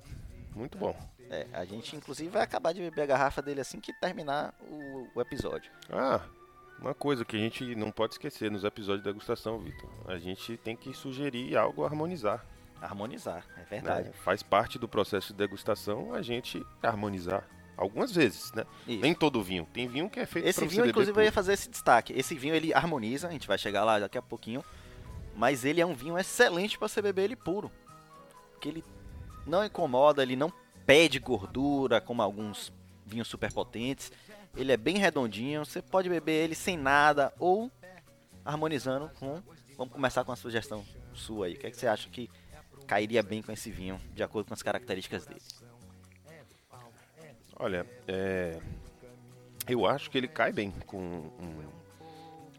muito 0.54 0.76
bom. 0.76 0.94
É, 1.30 1.46
a 1.52 1.64
gente 1.64 1.96
inclusive 1.96 2.28
vai 2.28 2.42
acabar 2.42 2.74
de 2.74 2.80
beber 2.80 3.02
a 3.02 3.06
garrafa 3.06 3.40
dele 3.40 3.60
assim 3.60 3.80
que 3.80 3.92
terminar 3.92 4.52
o, 4.68 5.08
o 5.14 5.20
episódio. 5.20 5.70
Ah, 5.90 6.20
uma 6.82 6.94
coisa 6.94 7.24
que 7.24 7.36
a 7.36 7.38
gente 7.38 7.74
não 7.76 7.90
pode 7.92 8.14
esquecer 8.14 8.50
nos 8.50 8.64
episódios 8.64 9.04
de 9.04 9.08
degustação, 9.08 9.58
Vitor. 9.58 9.88
A 10.06 10.18
gente 10.18 10.56
tem 10.56 10.76
que 10.76 10.92
sugerir 10.92 11.56
algo 11.56 11.84
a 11.84 11.86
harmonizar. 11.86 12.44
Harmonizar, 12.80 13.46
é 13.56 13.62
verdade. 13.62 14.08
Né? 14.08 14.14
Faz 14.24 14.42
parte 14.42 14.78
do 14.78 14.88
processo 14.88 15.28
de 15.32 15.38
degustação 15.38 16.12
a 16.12 16.20
gente 16.20 16.64
harmonizar. 16.82 17.48
Algumas 17.76 18.12
vezes, 18.12 18.52
né? 18.52 18.64
Isso. 18.86 19.00
Nem 19.00 19.14
todo 19.14 19.42
vinho. 19.42 19.66
Tem 19.72 19.88
vinho 19.88 20.10
que 20.10 20.20
é 20.20 20.26
feito 20.26 20.46
Esse 20.46 20.66
vinho, 20.66 20.86
inclusive, 20.86 21.18
eu 21.18 21.24
ia 21.24 21.32
fazer 21.32 21.52
esse 21.52 21.70
destaque. 21.70 22.12
Esse 22.12 22.34
vinho, 22.34 22.54
ele 22.54 22.74
harmoniza, 22.74 23.28
a 23.28 23.30
gente 23.30 23.46
vai 23.46 23.56
chegar 23.56 23.84
lá 23.84 23.98
daqui 23.98 24.18
a 24.18 24.22
pouquinho. 24.22 24.62
Mas 25.34 25.64
ele 25.64 25.80
é 25.80 25.86
um 25.86 25.94
vinho 25.94 26.18
excelente 26.18 26.76
para 26.76 26.88
você 26.88 27.00
beber 27.00 27.22
ele 27.22 27.36
puro. 27.36 27.70
Porque 28.52 28.68
ele 28.68 28.84
não 29.46 29.64
incomoda, 29.64 30.22
ele 30.22 30.36
não 30.36 30.52
pede 30.84 31.18
gordura, 31.18 32.00
como 32.00 32.20
alguns 32.20 32.72
vinhos 33.06 33.28
super 33.28 33.52
potentes. 33.52 34.12
Ele 34.56 34.72
é 34.72 34.76
bem 34.76 34.98
redondinho, 34.98 35.64
você 35.64 35.80
pode 35.80 36.08
beber 36.08 36.44
ele 36.44 36.54
sem 36.54 36.76
nada 36.76 37.32
ou 37.38 37.70
harmonizando 38.44 39.10
com... 39.18 39.42
Vamos 39.76 39.94
começar 39.94 40.24
com 40.24 40.32
a 40.32 40.36
sugestão 40.36 40.84
sua 41.14 41.46
aí. 41.46 41.54
O 41.54 41.58
que, 41.58 41.66
é 41.66 41.70
que 41.70 41.76
você 41.76 41.86
acha 41.86 42.08
que 42.08 42.30
cairia 42.86 43.22
bem 43.22 43.42
com 43.42 43.50
esse 43.50 43.70
vinho, 43.70 44.00
de 44.14 44.22
acordo 44.22 44.48
com 44.48 44.54
as 44.54 44.62
características 44.62 45.24
dele? 45.24 45.40
Olha, 47.56 47.86
é, 48.06 48.60
eu 49.68 49.86
acho 49.86 50.10
que 50.10 50.18
ele 50.18 50.28
cai 50.28 50.52
bem 50.52 50.70
com 50.86 50.98
um, 50.98 51.64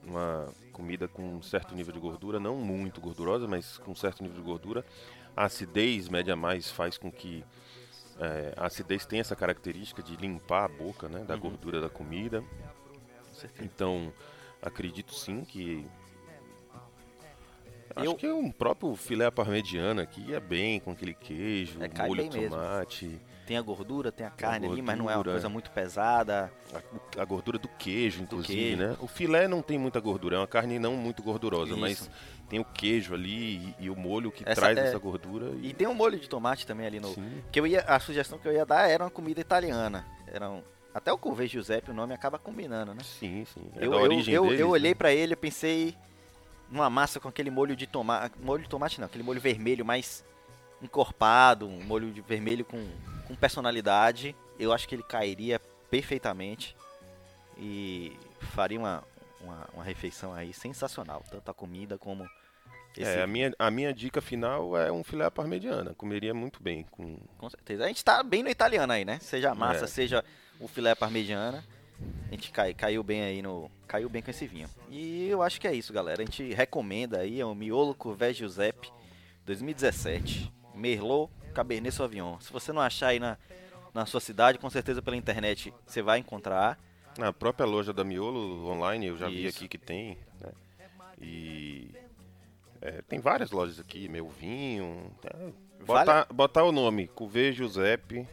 uma 0.06 0.48
comida 0.72 1.08
com 1.08 1.22
um 1.22 1.42
certo 1.42 1.76
nível 1.76 1.94
de 1.94 2.00
gordura, 2.00 2.40
não 2.40 2.56
muito 2.56 3.00
gordurosa, 3.00 3.48
mas 3.48 3.78
com 3.78 3.92
um 3.92 3.96
certo 3.96 4.24
nível 4.24 4.38
de 4.38 4.44
gordura. 4.44 4.86
A 5.36 5.46
acidez 5.46 6.08
média 6.10 6.36
mais 6.36 6.70
faz 6.70 6.98
com 6.98 7.12
que 7.12 7.44
é, 8.20 8.54
a 8.56 8.66
acidez 8.68 9.06
tenha 9.06 9.22
essa 9.22 9.36
característica 9.36 10.02
de 10.02 10.16
limpar 10.16 10.66
a 10.66 10.68
boca 10.68 11.08
né, 11.08 11.24
da 11.24 11.36
uhum. 11.36 11.40
gordura 11.40 11.82
da 11.82 11.90
comida. 11.90 12.44
Então, 13.60 14.14
acredito 14.62 15.14
sim 15.14 15.44
que 15.44 15.86
Acho 17.96 18.06
eu... 18.06 18.16
que 18.16 18.32
um 18.32 18.52
próprio 18.52 18.96
filé 18.96 19.30
parmegiana 19.30 20.02
aqui 20.02 20.34
é 20.34 20.40
bem 20.40 20.80
com 20.80 20.92
aquele 20.92 21.14
queijo, 21.14 21.80
é, 21.82 22.08
molho 22.08 22.28
de 22.28 22.50
tomate. 22.50 23.06
Mesmo. 23.06 23.33
Tem 23.46 23.58
a 23.58 23.62
gordura, 23.62 24.12
tem 24.12 24.26
a 24.26 24.30
carne 24.30 24.68
a 24.68 24.72
ali, 24.72 24.82
mas 24.82 24.98
não 24.98 25.10
é 25.10 25.16
uma 25.16 25.24
coisa 25.24 25.50
muito 25.50 25.70
pesada. 25.72 26.52
A, 26.74 27.22
a 27.22 27.26
gordura 27.26 27.58
do 27.58 27.68
queijo, 27.68 28.22
inclusive, 28.22 28.54
do 28.54 28.78
queijo. 28.78 28.92
né? 28.92 28.98
O 29.02 29.08
filé 29.08 29.48
não 29.48 29.62
tem 29.62 29.78
muita 29.78 30.00
gordura, 30.00 30.38
é 30.38 30.40
uma 30.40 30.48
carne 30.48 30.80
não 30.80 30.96
muito 30.96 31.22
gordurosa, 31.22 31.72
Isso. 31.72 31.80
mas 31.80 32.10
tem 32.50 32.60
o 32.60 32.66
queijo 32.66 33.14
ali 33.14 33.76
e, 33.80 33.86
e 33.86 33.90
o 33.90 33.96
molho 33.96 34.32
que 34.32 34.44
essa, 34.46 34.62
traz 34.62 34.78
é... 34.78 34.88
essa 34.88 34.98
gordura. 34.98 35.52
E... 35.62 35.70
e... 35.70 35.74
tem 35.74 35.88
um 35.88 35.94
molho 35.94 36.18
de 36.18 36.30
tomate 36.30 36.66
também 36.66 36.86
ali 36.86 37.00
no. 37.00 37.10
Sim. 37.10 37.44
Que 37.52 37.60
eu 37.60 37.68
ia, 37.68 37.82
a 37.82 38.00
sugestão 38.00 38.40
que 38.40 38.48
eu 38.48 38.54
ia 38.54 38.66
dar 38.66 38.90
era 38.90 39.04
uma 39.04 39.10
comida 39.10 39.42
italiana. 39.42 40.06
Era 40.28 40.50
um... 40.50 40.62
Até 40.94 41.12
o 41.12 41.18
Couvé 41.18 41.48
Giuseppe, 41.48 41.90
o 41.90 41.94
nome 41.94 42.14
acaba 42.14 42.38
combinando, 42.38 42.94
né? 42.94 43.02
Sim, 43.04 43.46
sim. 43.46 43.62
É 43.76 43.86
eu, 43.86 43.94
eu, 43.94 44.02
eu, 44.02 44.10
deles, 44.10 44.60
eu 44.60 44.70
olhei 44.70 44.92
né? 44.92 44.96
para 44.96 45.12
ele 45.12 45.34
e 45.34 45.36
pensei 45.36 45.98
numa 46.70 46.90
massa 46.90 47.20
com 47.20 47.28
aquele 47.28 47.50
molho 47.50 47.76
de 47.76 47.88
tomate. 47.88 48.36
Molho 48.40 48.64
de 48.64 48.70
tomate 48.70 49.00
não, 49.00 49.08
aquele 49.08 49.24
molho 49.24 49.42
vermelho 49.42 49.84
mais 49.84 50.24
encorpado, 50.82 51.68
um 51.68 51.84
molho 51.84 52.12
de 52.12 52.22
vermelho 52.22 52.66
com 52.66 52.86
com 53.28 53.36
personalidade, 53.36 54.36
eu 54.60 54.72
acho 54.74 54.88
que 54.88 54.96
ele 54.96 55.04
cairia 55.04 55.60
perfeitamente 55.90 56.76
e 57.58 58.18
faria 58.40 58.80
uma, 58.80 59.04
uma, 59.42 59.70
uma 59.74 59.84
refeição 59.84 60.34
aí 60.34 60.54
sensacional, 60.54 61.24
tanto 61.30 61.50
a 61.50 61.54
comida 61.54 61.98
como 61.98 62.28
esse... 62.98 63.10
É, 63.10 63.24
a 63.24 63.28
minha, 63.28 63.54
a 63.58 63.72
minha 63.72 63.94
dica 63.94 64.22
final 64.22 64.78
é 64.78 64.92
um 64.92 65.04
filé 65.04 65.30
parmegiana. 65.30 65.94
Comeria 65.96 66.34
muito 66.34 66.62
bem. 66.62 66.86
Com... 66.92 67.18
com 67.38 67.50
certeza. 67.50 67.86
A 67.86 67.88
gente 67.88 68.04
tá 68.04 68.22
bem 68.22 68.44
no 68.44 68.50
italiano 68.50 68.94
aí, 68.94 69.04
né? 69.04 69.20
Seja 69.20 69.52
a 69.52 69.56
massa, 69.56 69.86
é. 69.86 69.88
seja 69.88 70.24
o 70.60 70.68
filé 70.68 70.94
parmegiana. 70.94 71.64
A 72.28 72.32
gente 72.32 72.52
cai, 72.52 72.74
caiu 72.74 73.04
bem 73.04 73.24
aí 73.24 73.42
no. 73.42 73.70
Caiu 73.88 74.10
bem 74.10 74.22
com 74.22 74.30
esse 74.30 74.46
vinho. 74.46 74.70
E 74.90 75.28
eu 75.28 75.42
acho 75.42 75.60
que 75.60 75.68
é 75.68 75.74
isso, 75.74 75.94
galera. 75.94 76.22
A 76.22 76.26
gente 76.26 76.54
recomenda 76.54 77.20
aí 77.20 77.40
é 77.40 77.46
o 77.46 77.56
Miolo 77.56 77.96
Couvé 77.96 78.34
Giuseppe 78.34 78.92
2017. 79.46 80.52
Merlot 80.76 81.32
Cabernet 81.54 81.96
Sauvignon. 81.96 82.40
Se 82.40 82.52
você 82.52 82.74
não 82.74 82.82
achar 82.82 83.08
aí 83.08 83.20
na, 83.20 83.38
na 83.94 84.06
sua 84.06 84.20
cidade, 84.20 84.58
com 84.58 84.70
certeza 84.70 85.02
pela 85.02 85.16
internet 85.16 85.74
você 85.86 86.02
vai 86.02 86.20
encontrar. 86.20 86.80
Na 87.18 87.32
própria 87.32 87.66
loja 87.66 87.94
da 87.94 88.04
Miolo 88.04 88.68
online, 88.68 89.08
eu 89.08 89.18
já 89.18 89.30
Isso. 89.30 89.38
vi 89.38 89.48
aqui 89.48 89.68
que 89.68 89.78
tem, 89.78 90.18
né? 90.42 90.52
E 91.22 91.92
é, 92.82 93.02
tem 93.04 93.20
várias 93.20 93.52
lojas 93.52 93.80
aqui, 93.80 94.10
meu 94.10 94.28
vinho. 94.28 95.12
É, 95.24 95.52
botar, 95.86 96.04
vale... 96.06 96.28
botar 96.34 96.64
o 96.64 96.72
nome, 96.72 97.08
Cuvê 97.08 97.54
Giuseppe 97.54 98.28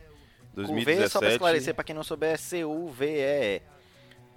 2017. 0.54 0.96
Cuvê, 0.96 1.08
só 1.08 1.18
pra 1.18 1.32
esclarecer, 1.32 1.74
pra 1.74 1.84
quem 1.84 1.94
não 1.94 2.02
souber, 2.02 2.32
é 2.32 2.36
C-U-V-E-E. 2.36 3.62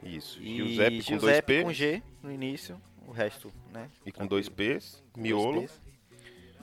Isso, 0.04 0.42
e 0.42 0.58
Giuseppe 0.58 1.04
com 1.04 1.18
dois 1.18 1.42
P. 1.42 1.64
com 1.64 1.72
G 1.72 2.04
no 2.22 2.32
início, 2.32 2.80
o 3.08 3.12
resto, 3.12 3.52
né? 3.72 3.90
E 4.06 4.12
com 4.12 4.28
dois 4.28 4.50
P's, 4.50 5.02
Miolo. 5.16 5.62
Dois 5.62 5.72
P's 5.72 5.83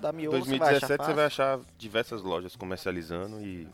da 0.01 0.13
Miolo 0.13 0.39
2017 0.39 0.81
você 0.81 0.97
vai, 0.97 1.07
você 1.07 1.15
vai 1.15 1.25
achar 1.27 1.61
diversas 1.77 2.23
lojas 2.23 2.57
comercializando 2.57 3.41
e 3.41 3.69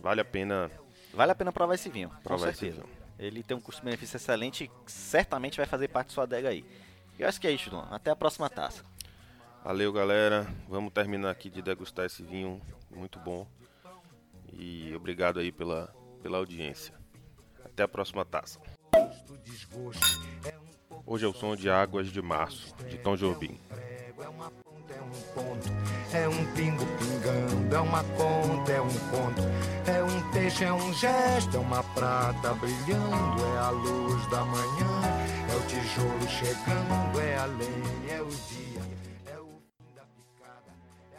vale 0.00 0.20
a 0.20 0.24
pena. 0.24 0.70
Vale 1.12 1.32
a 1.32 1.34
pena 1.34 1.50
provar 1.50 1.74
esse 1.74 1.88
vinho, 1.88 2.10
provar 2.22 2.46
com 2.46 2.52
certeza. 2.52 2.82
Vinho. 2.82 3.00
Ele 3.18 3.42
tem 3.42 3.56
um 3.56 3.60
custo-benefício 3.60 4.16
excelente 4.16 4.64
e 4.64 4.90
certamente 4.90 5.56
vai 5.56 5.66
fazer 5.66 5.88
parte 5.88 6.08
da 6.08 6.14
sua 6.14 6.24
adega 6.24 6.48
aí. 6.48 6.64
E 7.18 7.22
eu 7.22 7.28
acho 7.28 7.40
que 7.40 7.46
é 7.46 7.50
isso, 7.50 7.68
João. 7.68 7.86
Até 7.90 8.10
a 8.10 8.16
próxima 8.16 8.48
taça. 8.48 8.84
Valeu, 9.64 9.92
galera. 9.92 10.46
Vamos 10.68 10.92
terminar 10.92 11.30
aqui 11.30 11.50
de 11.50 11.60
degustar 11.60 12.06
esse 12.06 12.22
vinho 12.22 12.60
muito 12.90 13.18
bom. 13.18 13.46
E 14.52 14.94
obrigado 14.94 15.38
aí 15.38 15.52
pela, 15.52 15.94
pela 16.22 16.38
audiência. 16.38 16.94
Até 17.64 17.82
a 17.82 17.88
próxima 17.88 18.24
taça. 18.24 18.58
Hoje 21.04 21.24
é 21.24 21.28
o 21.28 21.34
som 21.34 21.54
de 21.54 21.68
Águas 21.68 22.10
de 22.10 22.22
Março, 22.22 22.74
de 22.88 22.96
Tom 22.98 23.16
Jobim 23.16 23.58
um 25.00 25.34
ponto, 25.34 25.70
é 26.12 26.28
um 26.28 26.44
pingo 26.54 26.86
pingando, 26.98 27.76
é 27.76 27.80
uma 27.80 28.02
conta, 28.04 28.72
é 28.72 28.80
um 28.80 28.88
conto, 28.88 29.42
é 29.86 30.02
um 30.02 30.30
peixe, 30.32 30.64
é 30.64 30.72
um 30.72 30.92
gesto, 30.94 31.56
é 31.56 31.60
uma 31.60 31.82
prata 31.82 32.54
brilhando, 32.54 33.44
é 33.54 33.58
a 33.58 33.70
luz 33.70 34.26
da 34.28 34.44
manhã, 34.44 35.00
é 35.50 35.56
o 35.56 35.60
tijolo 35.66 36.28
chegando, 36.28 37.20
é 37.20 37.36
a 37.36 37.46
lenha, 37.46 38.14
é 38.16 38.22
o 38.22 38.26
dia. 38.26 38.69